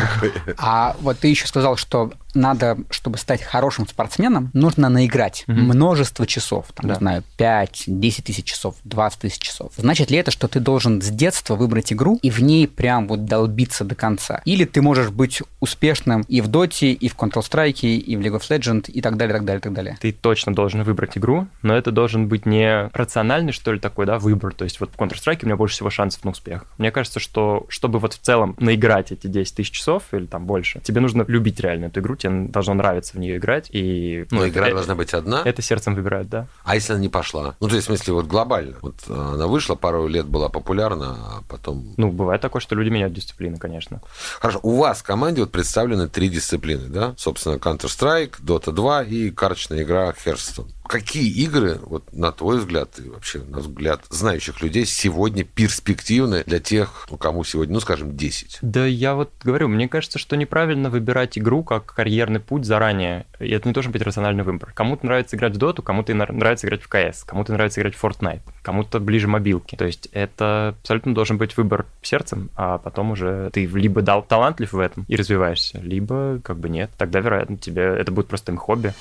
А 0.58 0.96
вот 1.00 1.18
ты 1.18 1.28
еще 1.28 1.46
сказал, 1.46 1.76
что 1.76 2.12
надо, 2.34 2.78
чтобы 2.90 3.18
стать 3.18 3.42
хорошим 3.42 3.86
спортсменом, 3.86 4.50
нужно 4.52 4.88
наиграть 4.88 5.44
угу. 5.46 5.58
множество 5.58 6.26
часов, 6.26 6.66
там, 6.74 6.88
да. 6.88 6.94
не 6.94 6.98
знаю, 6.98 7.24
5, 7.36 7.84
10 7.86 8.24
тысяч 8.24 8.44
часов, 8.44 8.76
20 8.84 9.20
тысяч 9.20 9.38
часов. 9.38 9.72
Значит 9.76 10.10
ли 10.10 10.18
это, 10.18 10.30
что 10.30 10.48
ты 10.48 10.60
должен 10.60 11.02
с 11.02 11.08
детства 11.08 11.56
выбрать 11.56 11.92
игру 11.92 12.18
и 12.22 12.30
в 12.30 12.40
ней 12.40 12.66
прям 12.66 13.08
вот 13.08 13.24
долбиться 13.26 13.84
до 13.84 13.94
конца? 13.94 14.40
Или 14.44 14.64
ты 14.64 14.82
можешь 14.82 15.10
быть 15.10 15.42
успешным 15.60 16.22
и 16.22 16.40
в 16.40 16.48
Доте, 16.48 16.92
и 16.92 17.08
в 17.08 17.16
Counter-Strike, 17.16 17.86
и 17.86 18.16
в 18.16 18.20
League 18.20 18.38
of 18.38 18.48
Legends, 18.48 18.90
и 18.90 19.00
так 19.00 19.16
далее, 19.16 19.34
так 19.34 19.44
далее, 19.44 19.60
так 19.60 19.72
далее? 19.72 19.98
Ты 20.00 20.12
точно 20.12 20.54
должен 20.54 20.82
выбрать 20.82 21.18
игру, 21.18 21.46
но 21.62 21.76
это 21.76 21.90
должен 21.90 22.28
быть 22.28 22.46
не 22.46 22.88
рациональный, 22.92 23.52
что 23.52 23.72
ли, 23.72 23.78
такой, 23.78 24.06
да, 24.06 24.18
выбор. 24.18 24.54
То 24.54 24.64
есть 24.64 24.80
вот 24.80 24.90
в 24.94 24.98
Counter-Strike 24.98 25.40
у 25.42 25.46
меня 25.46 25.56
больше 25.56 25.74
всего 25.74 25.90
шансов 25.90 26.24
на 26.24 26.30
успех. 26.30 26.64
Мне 26.78 26.90
кажется, 26.90 27.20
что 27.20 27.66
чтобы 27.68 27.91
вот 27.98 28.14
в 28.14 28.18
целом 28.18 28.56
наиграть 28.58 29.12
эти 29.12 29.26
10 29.26 29.54
тысяч 29.54 29.70
часов 29.70 30.04
или 30.12 30.26
там 30.26 30.46
больше, 30.46 30.80
тебе 30.80 31.00
нужно 31.00 31.24
любить 31.26 31.60
реально 31.60 31.86
эту 31.86 32.00
игру, 32.00 32.16
тебе 32.16 32.48
должно 32.48 32.74
нравиться 32.74 33.14
в 33.14 33.20
нее 33.20 33.36
играть. 33.36 33.68
И, 33.70 34.26
ну, 34.30 34.40
Но 34.40 34.48
игра 34.48 34.66
это, 34.66 34.76
должна 34.76 34.94
быть 34.94 35.14
одна? 35.14 35.42
Это 35.44 35.62
сердцем 35.62 35.94
выбирают, 35.94 36.28
да. 36.28 36.46
А 36.64 36.74
если 36.74 36.92
она 36.92 37.02
не 37.02 37.08
пошла? 37.08 37.54
Ну, 37.60 37.68
то 37.68 37.74
есть, 37.74 37.86
в 37.86 37.90
смысле, 37.90 38.14
вот 38.14 38.26
глобально. 38.26 38.76
Вот 38.80 38.94
она 39.08 39.46
вышла, 39.46 39.74
пару 39.74 40.06
лет 40.06 40.26
была 40.26 40.48
популярна, 40.48 41.16
а 41.18 41.42
потом... 41.48 41.94
Ну, 41.96 42.10
бывает 42.10 42.40
такое, 42.40 42.60
что 42.60 42.74
люди 42.74 42.88
меняют 42.88 43.12
дисциплины, 43.12 43.58
конечно. 43.58 44.00
Хорошо. 44.40 44.60
У 44.62 44.76
вас 44.76 45.00
в 45.00 45.04
команде 45.04 45.40
вот 45.42 45.52
представлены 45.52 46.08
три 46.08 46.28
дисциплины, 46.28 46.88
да? 46.88 47.14
Собственно, 47.16 47.56
Counter-Strike, 47.56 48.42
Dota 48.42 48.72
2 48.72 49.02
и 49.04 49.30
карточная 49.30 49.82
игра 49.82 50.10
Hearthstone. 50.10 50.70
Какие 50.86 51.28
игры, 51.28 51.78
вот 51.82 52.12
на 52.12 52.32
твой 52.32 52.58
взгляд 52.58 52.98
и 52.98 53.08
вообще 53.08 53.40
на 53.40 53.58
взгляд 53.58 54.02
знающих 54.10 54.62
людей, 54.62 54.84
сегодня 54.86 55.44
перспективны 55.44 56.44
для 56.46 56.60
тех, 56.60 57.06
ну, 57.10 57.16
кому 57.16 57.44
сегодня, 57.44 57.74
ну, 57.74 57.80
скажем, 57.80 58.16
10? 58.16 58.58
Да 58.62 58.86
я 58.86 59.14
вот 59.14 59.30
говорю, 59.42 59.68
мне 59.68 59.88
кажется, 59.88 60.18
что 60.18 60.36
неправильно 60.36 60.90
выбирать 60.90 61.38
игру 61.38 61.62
как 61.62 61.86
карьерный 61.86 62.40
путь 62.40 62.64
заранее. 62.64 63.26
И 63.38 63.50
это 63.50 63.68
не 63.68 63.72
должен 63.72 63.92
быть 63.92 64.02
рациональный 64.02 64.44
выбор. 64.44 64.72
Кому-то 64.74 65.06
нравится 65.06 65.36
играть 65.36 65.54
в 65.54 65.58
доту, 65.58 65.82
кому-то 65.82 66.14
нравится 66.14 66.66
играть 66.66 66.82
в 66.82 66.88
КС, 66.88 67.24
кому-то 67.24 67.52
нравится 67.52 67.80
играть 67.80 67.94
в 67.94 68.04
Fortnite, 68.04 68.42
кому-то 68.62 69.00
ближе 69.00 69.28
мобилки. 69.28 69.76
То 69.76 69.84
есть 69.84 70.08
это 70.12 70.76
абсолютно 70.80 71.14
должен 71.14 71.38
быть 71.38 71.56
выбор 71.56 71.86
сердцем, 72.02 72.50
а 72.56 72.78
потом 72.78 73.12
уже 73.12 73.50
ты 73.52 73.66
либо 73.66 74.02
дал 74.02 74.22
талантлив 74.22 74.72
в 74.72 74.78
этом 74.78 75.04
и 75.08 75.16
развиваешься, 75.16 75.78
либо 75.80 76.40
как 76.42 76.58
бы 76.58 76.68
нет. 76.68 76.90
Тогда, 76.98 77.20
вероятно, 77.20 77.56
тебе 77.56 77.82
это 77.82 78.12
будет 78.12 78.28
просто 78.28 78.54
хобби. 78.56 78.92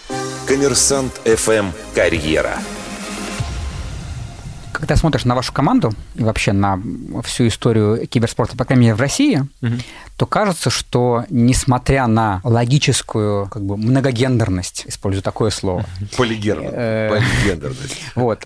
Коммерсант 0.47 1.21
FM 1.25 1.70
«Карьера». 1.95 2.55
Когда 4.71 4.95
смотришь 4.95 5.25
на 5.25 5.35
вашу 5.35 5.53
команду 5.53 5.93
и 6.15 6.23
вообще 6.23 6.53
на 6.53 6.81
всю 7.23 7.47
историю 7.47 8.07
киберспорта, 8.07 8.57
по 8.57 8.65
крайней 8.65 8.85
мере, 8.85 8.95
в 8.95 9.01
России, 9.01 9.45
угу. 9.61 9.73
То 10.21 10.27
кажется, 10.27 10.69
что 10.69 11.25
несмотря 11.31 12.05
на 12.05 12.41
логическую 12.43 13.47
как 13.47 13.63
бы, 13.63 13.75
многогендерность, 13.75 14.83
использую 14.85 15.23
такое 15.23 15.49
слово. 15.49 15.83
Полигендерность. 16.15 16.75
Э, 16.77 17.09
Полигендерность. 17.09 18.01
Вот. 18.13 18.45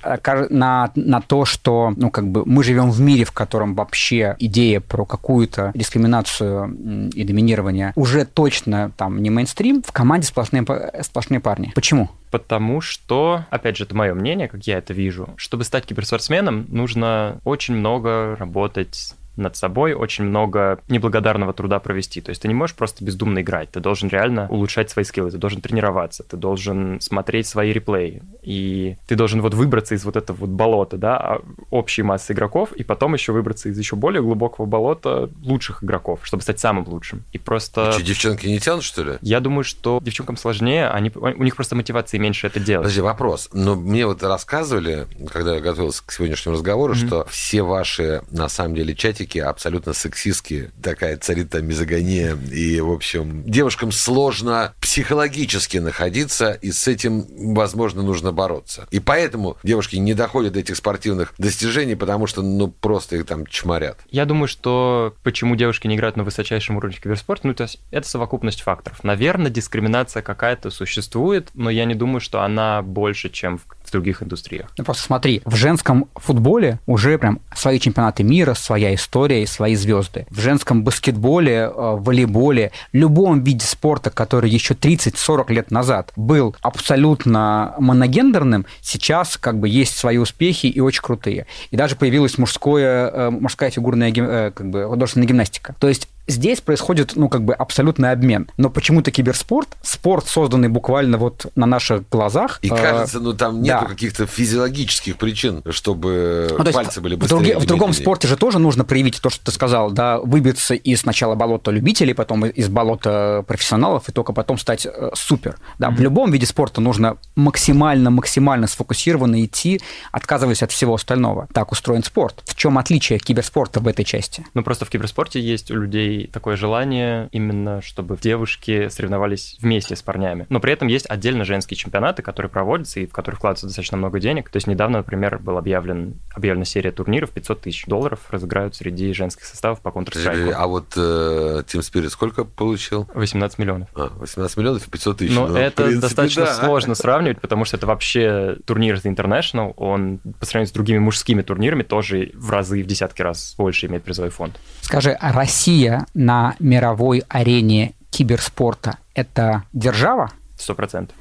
На, 0.51 0.89
на 0.95 1.19
то, 1.19 1.43
что 1.43 1.91
ну, 1.97 2.11
как 2.11 2.29
бы 2.29 2.43
мы 2.45 2.63
живем 2.63 2.91
в 2.91 3.01
мире, 3.01 3.25
в 3.25 3.33
котором 3.33 3.75
вообще 3.75 4.37
идея 4.39 4.79
про 4.79 5.03
какую-то 5.03 5.73
дискриминацию 5.75 7.09
и 7.09 7.25
доминирование 7.25 7.91
уже 7.97 8.23
точно 8.23 8.93
там 8.95 9.21
не 9.21 9.29
мейнстрим, 9.29 9.83
в 9.83 9.91
команде 9.91 10.27
сплошные, 10.27 10.65
сплошные 11.01 11.41
парни. 11.41 11.73
Почему? 11.75 12.09
потому 12.31 12.81
что, 12.81 13.45
опять 13.49 13.77
же, 13.77 13.85
это 13.85 13.95
мое 13.95 14.13
мнение, 14.13 14.49
как 14.49 14.67
я 14.67 14.79
это 14.79 14.91
вижу, 14.91 15.29
чтобы 15.37 15.63
стать 15.63 15.85
киберспортсменом, 15.85 16.65
нужно 16.67 17.39
очень 17.45 17.75
много 17.75 18.35
работать 18.37 19.13
над 19.37 19.55
собой, 19.55 19.93
очень 19.93 20.25
много 20.25 20.79
неблагодарного 20.89 21.53
труда 21.53 21.79
провести. 21.79 22.21
То 22.21 22.29
есть 22.29 22.41
ты 22.41 22.47
не 22.47 22.53
можешь 22.53 22.75
просто 22.75 23.03
бездумно 23.03 23.41
играть, 23.41 23.71
ты 23.71 23.79
должен 23.79 24.09
реально 24.09 24.47
улучшать 24.49 24.89
свои 24.89 25.05
скиллы, 25.05 25.31
ты 25.31 25.37
должен 25.37 25.61
тренироваться, 25.61 26.23
ты 26.23 26.37
должен 26.37 26.99
смотреть 27.01 27.47
свои 27.47 27.73
реплеи, 27.73 28.23
и 28.41 28.97
ты 29.07 29.15
должен 29.15 29.41
вот 29.41 29.53
выбраться 29.53 29.95
из 29.95 30.05
вот 30.05 30.15
этого 30.15 30.37
вот 30.37 30.49
болота, 30.49 30.97
да, 30.97 31.17
а, 31.17 31.41
общей 31.69 32.03
массы 32.03 32.33
игроков, 32.33 32.71
и 32.73 32.83
потом 32.83 33.13
еще 33.13 33.31
выбраться 33.31 33.69
из 33.69 33.77
еще 33.77 33.95
более 33.95 34.21
глубокого 34.21 34.65
болота 34.65 35.29
лучших 35.43 35.83
игроков, 35.83 36.19
чтобы 36.23 36.43
стать 36.43 36.59
самым 36.59 36.87
лучшим. 36.87 37.23
И 37.31 37.37
просто... 37.37 37.89
А 37.89 37.91
что, 37.93 38.03
девчонки 38.03 38.47
не 38.47 38.59
тянут, 38.59 38.83
что 38.83 39.03
ли? 39.03 39.13
Я 39.21 39.39
думаю, 39.39 39.63
что 39.63 39.99
девчонкам 40.01 40.37
сложнее, 40.37 40.89
они... 40.89 41.11
у 41.13 41.43
них 41.43 41.55
просто 41.55 41.75
мотивации 41.75 42.17
меньше 42.17 42.47
это 42.47 42.59
делать. 42.59 42.85
Подожди, 42.85 43.01
вопрос. 43.01 43.49
Но 43.53 43.75
мне 43.75 44.05
вот 44.05 44.23
рассказывали, 44.23 45.07
когда 45.31 45.55
я 45.55 45.61
готовился 45.61 46.03
к 46.05 46.11
сегодняшнему 46.11 46.55
разговору, 46.55 46.93
mm-hmm. 46.93 47.07
что 47.07 47.25
все 47.25 47.61
ваши, 47.63 48.21
на 48.31 48.49
самом 48.49 48.75
деле, 48.75 48.95
чатики 48.95 49.24
мультики 49.25 49.39
абсолютно 49.39 49.93
сексистские. 49.93 50.71
Такая 50.81 51.17
царит 51.17 51.49
там 51.49 51.65
мизогония. 51.65 52.37
И, 52.51 52.79
в 52.79 52.91
общем, 52.91 53.43
девушкам 53.45 53.91
сложно 53.91 54.73
психологически 54.79 55.77
находиться, 55.77 56.51
и 56.51 56.71
с 56.71 56.87
этим, 56.87 57.25
возможно, 57.55 58.03
нужно 58.03 58.31
бороться. 58.31 58.87
И 58.91 58.99
поэтому 58.99 59.57
девушки 59.63 59.95
не 59.97 60.13
доходят 60.13 60.53
до 60.53 60.59
этих 60.59 60.75
спортивных 60.75 61.33
достижений, 61.37 61.95
потому 61.95 62.27
что, 62.27 62.41
ну, 62.41 62.67
просто 62.67 63.17
их 63.17 63.25
там 63.25 63.45
чморят. 63.45 63.97
Я 64.11 64.25
думаю, 64.25 64.47
что 64.47 65.15
почему 65.23 65.55
девушки 65.55 65.87
не 65.87 65.95
играют 65.95 66.17
на 66.17 66.23
высочайшем 66.23 66.77
уровне 66.77 66.97
в 66.97 67.01
киберспорте, 67.01 67.47
ну, 67.47 67.53
то 67.53 67.63
есть 67.63 67.79
это 67.91 68.07
совокупность 68.07 68.61
факторов. 68.61 69.03
Наверное, 69.03 69.51
дискриминация 69.51 70.21
какая-то 70.21 70.69
существует, 70.69 71.49
но 71.53 71.69
я 71.69 71.85
не 71.85 71.95
думаю, 71.95 72.19
что 72.19 72.41
она 72.41 72.81
больше, 72.81 73.29
чем 73.29 73.59
в 73.83 73.84
других 73.95 74.21
индустриях. 74.21 74.67
Ну, 74.77 74.83
просто 74.83 75.03
смотри, 75.03 75.41
в 75.45 75.55
женском 75.55 76.07
футболе 76.15 76.79
уже 76.85 77.17
прям 77.17 77.39
свои 77.55 77.79
чемпионаты 77.79 78.23
мира, 78.23 78.53
своя 78.53 78.93
история 78.93 79.43
и 79.43 79.45
свои 79.45 79.75
звезды. 79.75 80.27
В 80.29 80.39
женском 80.39 80.83
баскетболе, 80.83 81.53
э, 81.53 81.71
волейболе, 81.73 82.71
любом 82.91 83.43
виде 83.43 83.65
спорта, 83.65 84.09
который 84.09 84.49
еще 84.49 84.73
30-40 84.73 85.51
лет 85.51 85.71
назад 85.71 86.11
был 86.15 86.55
абсолютно 86.61 87.75
моногендерным, 87.79 88.65
сейчас 88.81 89.37
как 89.37 89.59
бы 89.59 89.69
есть 89.69 89.97
свои 89.97 90.17
успехи 90.17 90.67
и 90.67 90.79
очень 90.79 91.01
крутые. 91.01 91.47
И 91.71 91.77
даже 91.77 91.95
появилась 91.95 92.37
мужское, 92.37 93.09
э, 93.09 93.29
мужская 93.29 93.69
фигурная 93.69 94.11
э, 94.11 94.51
как 94.51 94.69
бы, 94.69 94.85
художественная 94.87 95.27
гимнастика. 95.27 95.75
То 95.79 95.87
есть 95.87 96.07
Здесь 96.27 96.61
происходит, 96.61 97.13
ну, 97.15 97.29
как 97.29 97.43
бы 97.43 97.53
абсолютный 97.53 98.11
обмен. 98.11 98.49
Но 98.57 98.69
почему-то 98.69 99.11
киберспорт, 99.11 99.69
спорт, 99.83 100.27
созданный 100.27 100.69
буквально 100.69 101.17
вот 101.17 101.45
на 101.55 101.65
наших 101.65 102.09
глазах... 102.09 102.59
И 102.61 102.69
кажется, 102.69 103.19
ну, 103.19 103.33
там 103.33 103.61
нет 103.61 103.79
да. 103.81 103.85
каких-то 103.85 104.25
физиологических 104.25 105.17
причин, 105.17 105.61
чтобы 105.69 106.47
ну, 106.57 106.71
пальцы 106.71 107.01
были 107.01 107.15
быстрее. 107.15 107.37
В, 107.37 107.43
други, 107.43 107.53
в 107.53 107.65
другом 107.67 107.93
спорте 107.93 108.27
же 108.27 108.37
тоже 108.37 108.57
нужно 108.57 108.83
проявить 108.83 109.21
то, 109.21 109.29
что 109.29 109.45
ты 109.45 109.51
сказал, 109.51 109.91
да, 109.91 110.19
выбиться 110.19 110.73
из 110.73 111.01
сначала 111.01 111.35
болота 111.35 111.69
любителей, 111.69 112.13
потом 112.13 112.45
из 112.45 112.69
болота 112.69 113.43
профессионалов, 113.47 114.09
и 114.09 114.11
только 114.11 114.33
потом 114.33 114.57
стать 114.57 114.87
э, 114.87 115.11
супер. 115.13 115.57
Да, 115.77 115.89
mm-hmm. 115.89 115.95
в 115.95 116.01
любом 116.01 116.31
виде 116.31 116.45
спорта 116.45 116.81
нужно 116.81 117.17
максимально-максимально 117.35 118.67
сфокусированно 118.67 119.43
идти, 119.45 119.79
отказываясь 120.11 120.63
от 120.63 120.71
всего 120.71 120.95
остального. 120.95 121.47
Так 121.53 121.71
устроен 121.71 122.03
спорт. 122.03 122.41
В 122.45 122.55
чем 122.55 122.77
отличие 122.77 123.19
киберспорта 123.19 123.79
в 123.79 123.87
этой 123.87 124.05
части? 124.05 124.45
Ну, 124.53 124.63
просто 124.63 124.85
в 124.85 124.89
киберспорте 124.89 125.39
есть 125.39 125.69
у 125.69 125.75
людей 125.75 126.14
такое 126.23 126.55
желание 126.55 127.29
именно, 127.31 127.81
чтобы 127.81 128.17
девушки 128.17 128.89
соревновались 128.89 129.57
вместе 129.59 129.95
с 129.95 130.01
парнями. 130.01 130.45
Но 130.49 130.59
при 130.59 130.73
этом 130.73 130.87
есть 130.87 131.09
отдельно 131.09 131.45
женские 131.45 131.77
чемпионаты, 131.77 132.21
которые 132.21 132.49
проводятся 132.49 132.99
и 132.99 133.05
в 133.05 133.11
которые 133.11 133.37
вкладывается 133.37 133.67
достаточно 133.67 133.97
много 133.97 134.19
денег. 134.19 134.49
То 134.49 134.57
есть 134.57 134.67
недавно, 134.67 134.99
например, 134.99 135.39
был 135.39 135.57
объявлен, 135.57 136.15
объявлена 136.33 136.65
серия 136.65 136.91
турниров, 136.91 137.31
500 137.31 137.61
тысяч 137.61 137.85
долларов 137.85 138.19
разыграют 138.29 138.75
среди 138.75 139.13
женских 139.13 139.45
составов 139.45 139.81
по 139.81 139.89
Counter-Strike. 139.89 140.51
А 140.51 140.67
вот 140.67 140.93
э, 140.95 141.63
Team 141.67 141.81
Spirit 141.81 142.09
сколько 142.09 142.43
получил? 142.43 143.07
18 143.13 143.59
миллионов. 143.59 143.89
А, 143.95 144.11
18 144.15 144.57
миллионов 144.57 144.87
и 144.87 144.89
500 144.89 145.17
тысяч. 145.17 145.35
Но 145.35 145.47
ну, 145.47 145.55
это 145.55 145.83
принципе, 145.83 146.01
достаточно 146.01 146.45
да. 146.45 146.53
сложно 146.53 146.95
сравнивать, 146.95 147.41
потому 147.41 147.65
что 147.65 147.77
это 147.77 147.87
вообще 147.87 148.57
турнир 148.65 148.95
The 148.95 149.13
International, 149.13 149.73
он 149.77 150.19
по 150.39 150.45
сравнению 150.45 150.69
с 150.69 150.71
другими 150.71 150.99
мужскими 150.99 151.41
турнирами 151.41 151.83
тоже 151.83 152.31
в 152.33 152.49
разы, 152.49 152.83
в 152.83 152.87
десятки 152.87 153.21
раз 153.21 153.55
больше 153.57 153.87
имеет 153.87 154.03
призовой 154.03 154.31
фонд. 154.31 154.59
Скажи, 154.81 155.11
а 155.11 155.31
Россия 155.31 156.04
на 156.13 156.55
мировой 156.59 157.23
арене 157.27 157.93
киберспорта– 158.09 158.97
это 159.15 159.63
держава? 159.73 160.31
Сто 160.57 160.75
процентов. 160.75 161.15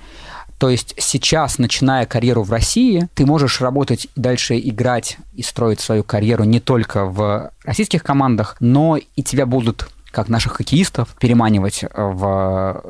То 0.59 0.71
есть 0.71 0.95
сейчас, 0.99 1.59
начиная 1.59 2.07
карьеру 2.07 2.43
в 2.43 2.51
России, 2.51 3.09
ты 3.15 3.27
можешь 3.27 3.61
работать 3.61 4.09
дальше 4.17 4.59
играть 4.59 5.19
и 5.35 5.43
строить 5.43 5.81
свою 5.81 6.05
карьеру 6.05 6.45
не 6.45 6.61
только 6.61 7.05
в 7.05 7.51
российских 7.65 8.03
командах, 8.03 8.57
но 8.61 8.97
и 8.97 9.23
тебя 9.23 9.47
будут 9.47 9.89
как 10.11 10.29
наших 10.29 10.53
хоккеистов, 10.53 11.09
переманивать 11.19 11.85
в 11.93 12.83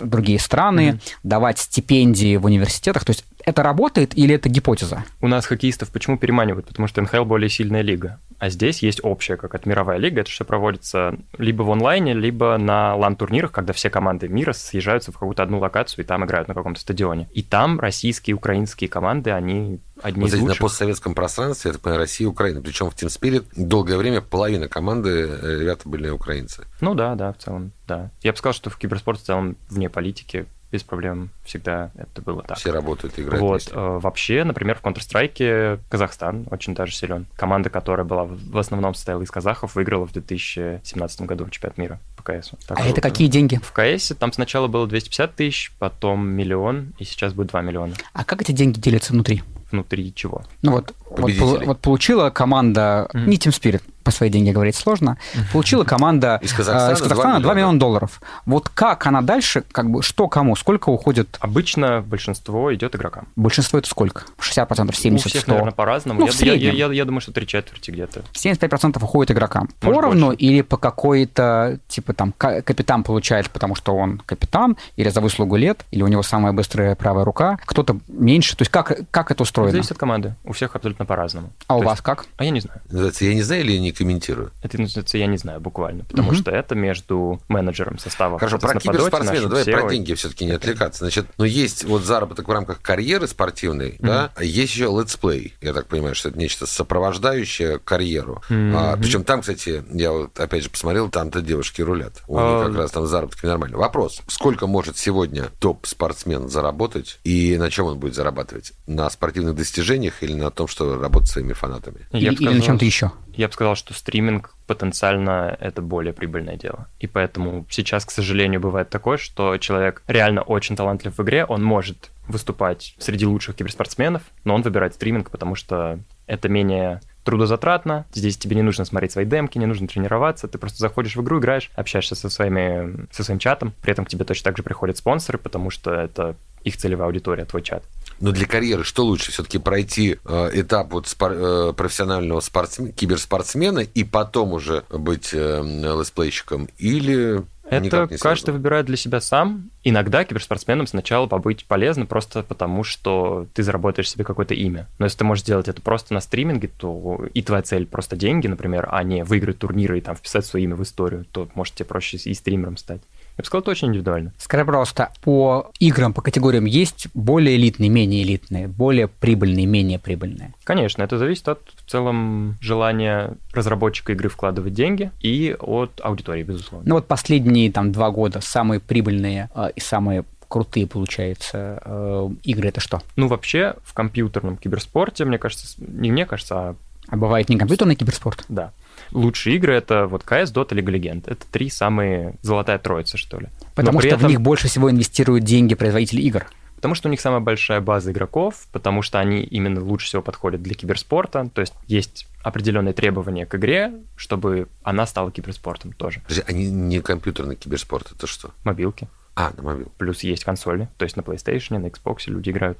другие 0.00 0.38
страны, 0.38 0.80
mm-hmm. 0.80 1.12
давать 1.24 1.58
стипендии 1.58 2.36
в 2.36 2.44
университетах. 2.44 3.04
То 3.04 3.10
есть 3.10 3.24
это 3.44 3.64
работает 3.64 4.16
или 4.16 4.36
это 4.36 4.48
гипотеза? 4.48 5.04
У 5.20 5.26
нас 5.26 5.44
хоккеистов 5.44 5.90
почему 5.90 6.18
переманивают? 6.18 6.68
Потому 6.68 6.86
что 6.86 7.02
НХЛ 7.02 7.24
более 7.24 7.50
сильная 7.50 7.82
лига. 7.82 8.20
А 8.38 8.50
здесь 8.50 8.82
есть 8.82 9.00
общая, 9.02 9.36
как 9.36 9.54
от 9.54 9.66
мировая 9.66 9.98
лига. 9.98 10.20
Это 10.20 10.30
все 10.30 10.44
проводится 10.44 11.18
либо 11.38 11.62
в 11.62 11.70
онлайне, 11.70 12.14
либо 12.14 12.56
на 12.56 12.94
лан-турнирах, 12.94 13.50
когда 13.50 13.72
все 13.72 13.90
команды 13.90 14.28
мира 14.28 14.52
съезжаются 14.52 15.10
в 15.10 15.14
какую-то 15.14 15.42
одну 15.42 15.58
локацию 15.58 16.04
и 16.04 16.06
там 16.06 16.24
играют 16.24 16.48
на 16.48 16.54
каком-то 16.54 16.80
стадионе. 16.80 17.28
И 17.32 17.42
там 17.42 17.80
российские, 17.80 18.36
украинские 18.36 18.88
команды, 18.88 19.30
они 19.30 19.80
одни 20.02 20.22
вот 20.22 20.30
из 20.30 20.40
лучших. 20.40 20.60
на 20.60 20.64
постсоветском 20.64 21.14
пространстве, 21.14 21.72
это 21.72 21.96
Россия 21.96 22.26
и 22.26 22.30
Украина. 22.30 22.62
Причем 22.62 22.90
в 22.90 22.94
Team 22.94 23.08
Spirit 23.08 23.46
долгое 23.56 23.96
время 23.96 24.20
половина 24.20 24.68
команды 24.68 25.28
э, 25.28 25.60
ребята 25.60 25.88
были 25.88 26.08
украинцы. 26.08 26.64
Ну 26.80 26.94
да, 26.94 27.14
да, 27.16 27.32
в 27.32 27.38
целом, 27.38 27.72
да. 27.86 28.10
Я 28.22 28.32
бы 28.32 28.38
сказал, 28.38 28.54
что 28.54 28.70
в 28.70 28.76
киберспорте 28.76 29.22
в 29.22 29.26
целом 29.26 29.56
вне 29.68 29.90
политики 29.90 30.46
без 30.70 30.82
проблем 30.82 31.30
всегда 31.44 31.90
это 31.96 32.22
было 32.22 32.42
так. 32.42 32.58
Все 32.58 32.72
работают 32.72 33.18
и 33.18 33.22
играют 33.22 33.40
Вот. 33.40 33.50
Вместе. 33.50 33.72
Э, 33.74 33.98
вообще, 33.98 34.44
например, 34.44 34.78
в 34.78 34.84
Counter-Strike 34.84 35.80
Казахстан 35.88 36.46
очень 36.50 36.74
даже 36.74 36.92
силен. 36.92 37.26
Команда, 37.36 37.70
которая 37.70 38.04
была 38.04 38.24
в 38.24 38.58
основном 38.58 38.94
состояла 38.94 39.22
из 39.22 39.30
казахов, 39.30 39.74
выиграла 39.74 40.06
в 40.06 40.12
2017 40.12 41.22
году 41.22 41.48
чемпионат 41.48 41.78
мира 41.78 42.00
по 42.16 42.22
КС. 42.22 42.50
Так 42.66 42.78
а 42.78 42.84
это 42.84 43.00
какие 43.00 43.28
деньги? 43.28 43.60
В 43.62 43.72
КС 43.72 44.12
там 44.18 44.32
сначала 44.32 44.68
было 44.68 44.86
250 44.86 45.34
тысяч, 45.34 45.72
потом 45.78 46.28
миллион, 46.28 46.92
и 46.98 47.04
сейчас 47.04 47.32
будет 47.32 47.48
2 47.48 47.62
миллиона. 47.62 47.94
А 48.12 48.24
как 48.24 48.42
эти 48.42 48.52
деньги 48.52 48.78
делятся 48.78 49.12
внутри? 49.12 49.42
Внутри 49.70 50.14
чего? 50.14 50.42
Ну 50.62 50.72
вот, 50.72 50.94
вот, 51.10 51.66
вот 51.66 51.80
получила 51.80 52.30
команда, 52.30 53.08
mm-hmm. 53.12 53.26
не 53.26 53.36
Team 53.36 53.50
Spirit, 53.50 53.82
по 54.08 54.12
свои 54.12 54.30
деньги 54.30 54.50
говорить 54.52 54.74
сложно, 54.74 55.18
получила 55.52 55.84
команда 55.84 56.38
из 56.40 56.54
Казахстана, 56.54 56.92
из 56.94 57.02
Казахстана 57.02 57.40
2 57.40 57.52
миллиона 57.54 57.78
долларов. 57.78 58.22
Вот 58.46 58.70
как 58.70 59.06
она 59.06 59.20
дальше, 59.20 59.64
как 59.70 59.90
бы, 59.90 60.02
что 60.02 60.28
кому, 60.28 60.56
сколько 60.56 60.88
уходит? 60.88 61.36
Обычно 61.40 62.00
большинство 62.00 62.74
идет 62.74 62.96
игрокам. 62.96 63.28
Большинство 63.36 63.78
это 63.78 63.86
сколько? 63.86 64.22
60%, 64.38 64.66
70%, 64.66 65.14
У 65.14 65.18
всех, 65.18 65.42
100%? 65.44 65.48
наверное, 65.48 65.72
по-разному. 65.72 66.20
Ну, 66.20 66.26
я, 66.26 66.32
в 66.32 66.34
среднем. 66.34 66.74
Я, 66.74 66.86
я, 66.86 66.92
я 66.94 67.04
думаю, 67.04 67.20
что 67.20 67.32
три 67.32 67.46
четверти 67.46 67.90
где-то. 67.90 68.22
75% 68.32 68.96
уходит 69.04 69.30
игрокам. 69.32 69.68
Может, 69.82 69.96
Поровну 70.00 70.26
больше. 70.28 70.40
или 70.42 70.62
по 70.62 70.78
какой-то, 70.78 71.78
типа 71.88 72.12
там, 72.14 72.32
ка- 72.32 72.62
капитан 72.62 73.02
получает, 73.02 73.50
потому 73.50 73.74
что 73.74 73.94
он 73.94 74.22
капитан, 74.24 74.76
или 74.96 75.10
за 75.10 75.20
выслугу 75.20 75.56
лет, 75.56 75.84
или 75.90 76.02
у 76.02 76.06
него 76.08 76.22
самая 76.22 76.52
быстрая 76.54 76.94
правая 76.94 77.24
рука, 77.24 77.58
кто-то 77.66 77.98
меньше. 78.08 78.56
То 78.56 78.62
есть 78.62 78.70
как, 78.70 78.98
как 79.10 79.30
это 79.30 79.42
устроено? 79.42 79.72
Зависит 79.72 79.92
от 79.92 79.98
команды. 79.98 80.34
У 80.44 80.52
всех 80.52 80.74
абсолютно 80.76 81.04
по-разному. 81.04 81.50
А 81.66 81.76
у 81.76 81.80
То 81.80 81.86
вас 81.86 81.94
есть- 81.98 82.04
как? 82.04 82.26
А 82.38 82.44
я 82.44 82.50
не 82.50 82.60
знаю. 82.60 82.80
Я 83.20 83.34
не 83.34 83.42
знаю 83.42 83.62
или 83.62 83.72
я 83.72 83.80
не 83.80 83.92
комментирую? 83.98 84.52
Это 84.62 84.80
называется 84.80 85.18
«я 85.18 85.26
не 85.26 85.36
знаю» 85.36 85.60
буквально, 85.60 86.04
потому 86.04 86.32
что 86.34 86.50
это 86.50 86.74
между 86.74 87.40
менеджером 87.48 87.98
состава. 87.98 88.38
Хорошо, 88.38 88.58
про 88.58 88.78
киберспортсмена, 88.78 89.48
давай 89.48 89.64
всё. 89.64 89.72
про 89.72 89.90
деньги 89.90 90.14
все-таки 90.14 90.44
не 90.44 90.52
отвлекаться. 90.52 91.00
Значит, 91.00 91.26
ну 91.36 91.44
есть 91.44 91.84
вот 91.84 92.02
заработок 92.04 92.48
в 92.48 92.50
рамках 92.52 92.80
карьеры 92.80 93.26
спортивной, 93.26 93.96
да, 93.98 94.30
а 94.36 94.44
есть 94.44 94.72
еще 94.74 94.84
летсплей. 94.84 95.54
Я 95.60 95.72
так 95.72 95.86
понимаю, 95.86 96.14
что 96.14 96.28
это 96.30 96.38
нечто 96.38 96.66
сопровождающее 96.66 97.78
карьеру. 97.78 98.42
А, 98.50 98.92
Мгм. 98.92 99.02
причем 99.02 99.24
там, 99.24 99.40
кстати, 99.40 99.82
я 99.92 100.12
вот 100.12 100.38
опять 100.38 100.62
же 100.64 100.70
посмотрел, 100.70 101.08
там-то 101.10 101.40
девушки 101.40 101.82
рулят. 101.82 102.22
У 102.26 102.34
них 102.34 102.42
А, 102.44 102.66
как 102.66 102.76
раз 102.76 102.90
там 102.90 103.06
заработки 103.06 103.44
нормально. 103.46 103.76
Вопрос, 103.78 104.20
сколько 104.28 104.66
может 104.66 104.96
сегодня 104.96 105.46
топ-спортсмен 105.58 106.48
заработать 106.48 107.18
и 107.24 107.56
на 107.56 107.70
чем 107.70 107.86
он 107.86 107.98
будет 107.98 108.14
зарабатывать? 108.14 108.72
На 108.86 109.08
спортивных 109.10 109.54
достижениях 109.54 110.22
или 110.22 110.34
на 110.34 110.50
том, 110.50 110.68
что 110.68 111.00
работать 111.00 111.28
с 111.28 111.32
своими 111.32 111.52
фанатами? 111.52 112.06
Я 112.12 112.32
Или, 112.32 112.42
или 112.42 112.54
на 112.54 112.60
чем-то 112.62 112.84
еще? 112.84 113.10
Я 113.38 113.46
бы 113.46 113.52
сказал, 113.52 113.76
что 113.76 113.94
стриминг 113.94 114.52
потенциально 114.66 115.56
это 115.60 115.80
более 115.80 116.12
прибыльное 116.12 116.56
дело. 116.56 116.88
И 116.98 117.06
поэтому 117.06 117.64
сейчас, 117.70 118.04
к 118.04 118.10
сожалению, 118.10 118.60
бывает 118.60 118.90
такое, 118.90 119.16
что 119.16 119.56
человек 119.58 120.02
реально 120.08 120.42
очень 120.42 120.74
талантлив 120.74 121.16
в 121.16 121.22
игре, 121.22 121.44
он 121.44 121.62
может 121.62 122.10
выступать 122.26 122.96
среди 122.98 123.26
лучших 123.26 123.54
киберспортсменов, 123.54 124.22
но 124.42 124.56
он 124.56 124.62
выбирает 124.62 124.94
стриминг, 124.94 125.30
потому 125.30 125.54
что 125.54 126.00
это 126.26 126.48
менее 126.48 127.00
трудозатратно, 127.22 128.06
здесь 128.12 128.36
тебе 128.36 128.56
не 128.56 128.62
нужно 128.62 128.84
смотреть 128.84 129.12
свои 129.12 129.24
демки, 129.24 129.56
не 129.56 129.66
нужно 129.66 129.86
тренироваться, 129.86 130.48
ты 130.48 130.58
просто 130.58 130.78
заходишь 130.78 131.14
в 131.14 131.22
игру, 131.22 131.38
играешь, 131.38 131.70
общаешься 131.76 132.16
со, 132.16 132.28
своими, 132.30 133.06
со 133.12 133.22
своим 133.22 133.38
чатом, 133.38 133.72
при 133.82 133.92
этом 133.92 134.04
к 134.04 134.08
тебе 134.08 134.24
точно 134.24 134.46
так 134.46 134.56
же 134.56 134.64
приходят 134.64 134.96
спонсоры, 134.96 135.38
потому 135.38 135.70
что 135.70 135.92
это 135.92 136.34
их 136.64 136.76
целевая 136.76 137.06
аудитория, 137.06 137.44
твой 137.44 137.62
чат. 137.62 137.84
Но 138.20 138.32
для 138.32 138.46
карьеры 138.46 138.84
что 138.84 139.04
лучше? 139.04 139.32
Все-таки 139.32 139.58
пройти 139.58 140.18
э, 140.24 140.50
этап 140.54 140.92
вот 140.92 141.06
спор- 141.06 141.32
э, 141.34 141.72
профессионального 141.72 142.40
спортсме- 142.40 142.92
киберспортсмена 142.92 143.80
и 143.80 144.04
потом 144.04 144.52
уже 144.52 144.84
быть 144.90 145.30
э, 145.32 145.62
летсплейщиком? 145.62 146.68
Или 146.78 147.44
Это 147.70 148.08
каждый 148.18 148.50
выбирает 148.50 148.86
для 148.86 148.96
себя 148.96 149.20
сам. 149.20 149.70
Иногда 149.84 150.24
киберспортсменам 150.24 150.86
сначала 150.86 151.26
побыть 151.26 151.66
полезно 151.66 152.06
просто 152.06 152.42
потому, 152.42 152.82
что 152.82 153.46
ты 153.54 153.62
заработаешь 153.62 154.10
себе 154.10 154.24
какое-то 154.24 154.54
имя. 154.54 154.86
Но 154.98 155.06
если 155.06 155.18
ты 155.18 155.24
можешь 155.24 155.44
сделать 155.44 155.68
это 155.68 155.80
просто 155.82 156.14
на 156.14 156.20
стриминге, 156.20 156.68
то 156.68 157.26
и 157.34 157.42
твоя 157.42 157.62
цель 157.62 157.86
просто 157.86 158.16
деньги, 158.16 158.46
например, 158.46 158.88
а 158.90 159.02
не 159.02 159.24
выиграть 159.24 159.58
турниры 159.58 159.98
и 159.98 160.00
там 160.00 160.16
вписать 160.16 160.46
свое 160.46 160.64
имя 160.64 160.76
в 160.76 160.82
историю, 160.82 161.24
то 161.30 161.48
может 161.54 161.74
тебе 161.74 161.86
проще 161.86 162.16
и 162.16 162.34
стримером 162.34 162.76
стать. 162.76 163.02
Я 163.38 163.42
бы 163.42 163.46
сказал, 163.46 163.62
это 163.62 163.70
очень 163.70 163.88
индивидуально. 163.88 164.32
Скажи, 164.36 164.64
пожалуйста, 164.64 165.12
по 165.22 165.70
играм, 165.78 166.12
по 166.12 166.22
категориям 166.22 166.64
есть 166.64 167.06
более 167.14 167.56
элитные, 167.56 167.88
менее 167.88 168.24
элитные, 168.24 168.66
более 168.66 169.06
прибыльные, 169.06 169.64
менее 169.64 170.00
прибыльные? 170.00 170.54
Конечно, 170.64 171.04
это 171.04 171.18
зависит 171.18 171.48
от 171.48 171.60
в 171.76 171.88
целом 171.88 172.58
желания 172.60 173.36
разработчика 173.54 174.12
игры 174.12 174.28
вкладывать 174.28 174.74
деньги 174.74 175.12
и 175.20 175.56
от 175.58 176.00
аудитории, 176.02 176.42
безусловно. 176.42 176.88
Ну 176.88 176.96
вот 176.96 177.06
последние 177.06 177.70
там 177.70 177.92
два 177.92 178.10
года 178.10 178.40
самые 178.40 178.80
прибыльные 178.80 179.50
э, 179.54 179.70
и 179.76 179.80
самые 179.80 180.24
крутые, 180.48 180.88
получается, 180.88 181.80
э, 181.84 182.30
игры 182.42 182.68
это 182.68 182.80
что? 182.80 183.02
Ну, 183.14 183.28
вообще, 183.28 183.76
в 183.84 183.94
компьютерном 183.94 184.56
киберспорте, 184.56 185.24
мне 185.24 185.38
кажется, 185.38 185.66
не 185.78 186.10
мне 186.10 186.26
кажется, 186.26 186.54
а 186.56 186.76
А 187.08 187.16
бывает 187.16 187.48
не 187.48 187.56
компьютерный 187.56 187.94
киберспорт? 187.94 188.44
Да. 188.48 188.72
Лучшие 189.12 189.56
игры 189.56 189.74
это 189.74 190.06
вот 190.06 190.24
CS, 190.24 190.52
Dota, 190.52 190.70
League 190.70 190.84
of 190.84 190.94
Legends. 190.94 191.24
Это 191.26 191.46
три 191.50 191.70
самые 191.70 192.34
золотая 192.42 192.78
троица, 192.78 193.16
что 193.16 193.38
ли. 193.38 193.48
Потому 193.74 194.00
что 194.00 194.08
этом- 194.08 194.20
в 194.20 194.28
них 194.28 194.40
больше 194.40 194.68
всего 194.68 194.90
инвестируют 194.90 195.44
деньги 195.44 195.74
производители 195.74 196.20
игр. 196.22 196.46
Потому 196.76 196.94
что 196.94 197.08
у 197.08 197.10
них 197.10 197.20
самая 197.20 197.40
большая 197.40 197.80
база 197.80 198.12
игроков, 198.12 198.68
потому 198.70 199.02
что 199.02 199.18
они 199.18 199.40
именно 199.40 199.82
лучше 199.82 200.06
всего 200.06 200.22
подходят 200.22 200.62
для 200.62 200.74
киберспорта. 200.74 201.50
То 201.52 201.60
есть 201.60 201.74
есть 201.88 202.28
определенные 202.44 202.94
требования 202.94 203.46
к 203.46 203.54
игре, 203.56 203.94
чтобы 204.14 204.68
она 204.84 205.04
стала 205.06 205.32
киберспортом 205.32 205.92
тоже. 205.92 206.20
Подожди, 206.20 206.44
они 206.46 206.70
не 206.70 207.00
компьютерный 207.00 207.56
киберспорт, 207.56 208.12
это 208.16 208.28
что? 208.28 208.52
Мобилки. 208.62 209.08
А, 209.34 209.52
на 209.56 209.62
мобил. 209.62 209.92
Плюс 209.98 210.20
есть 210.24 210.44
консоли. 210.44 210.88
То 210.98 211.04
есть 211.04 211.16
на 211.16 211.20
PlayStation, 211.22 211.78
на 211.78 211.86
Xbox 211.86 212.22
люди 212.26 212.50
играют. 212.50 212.78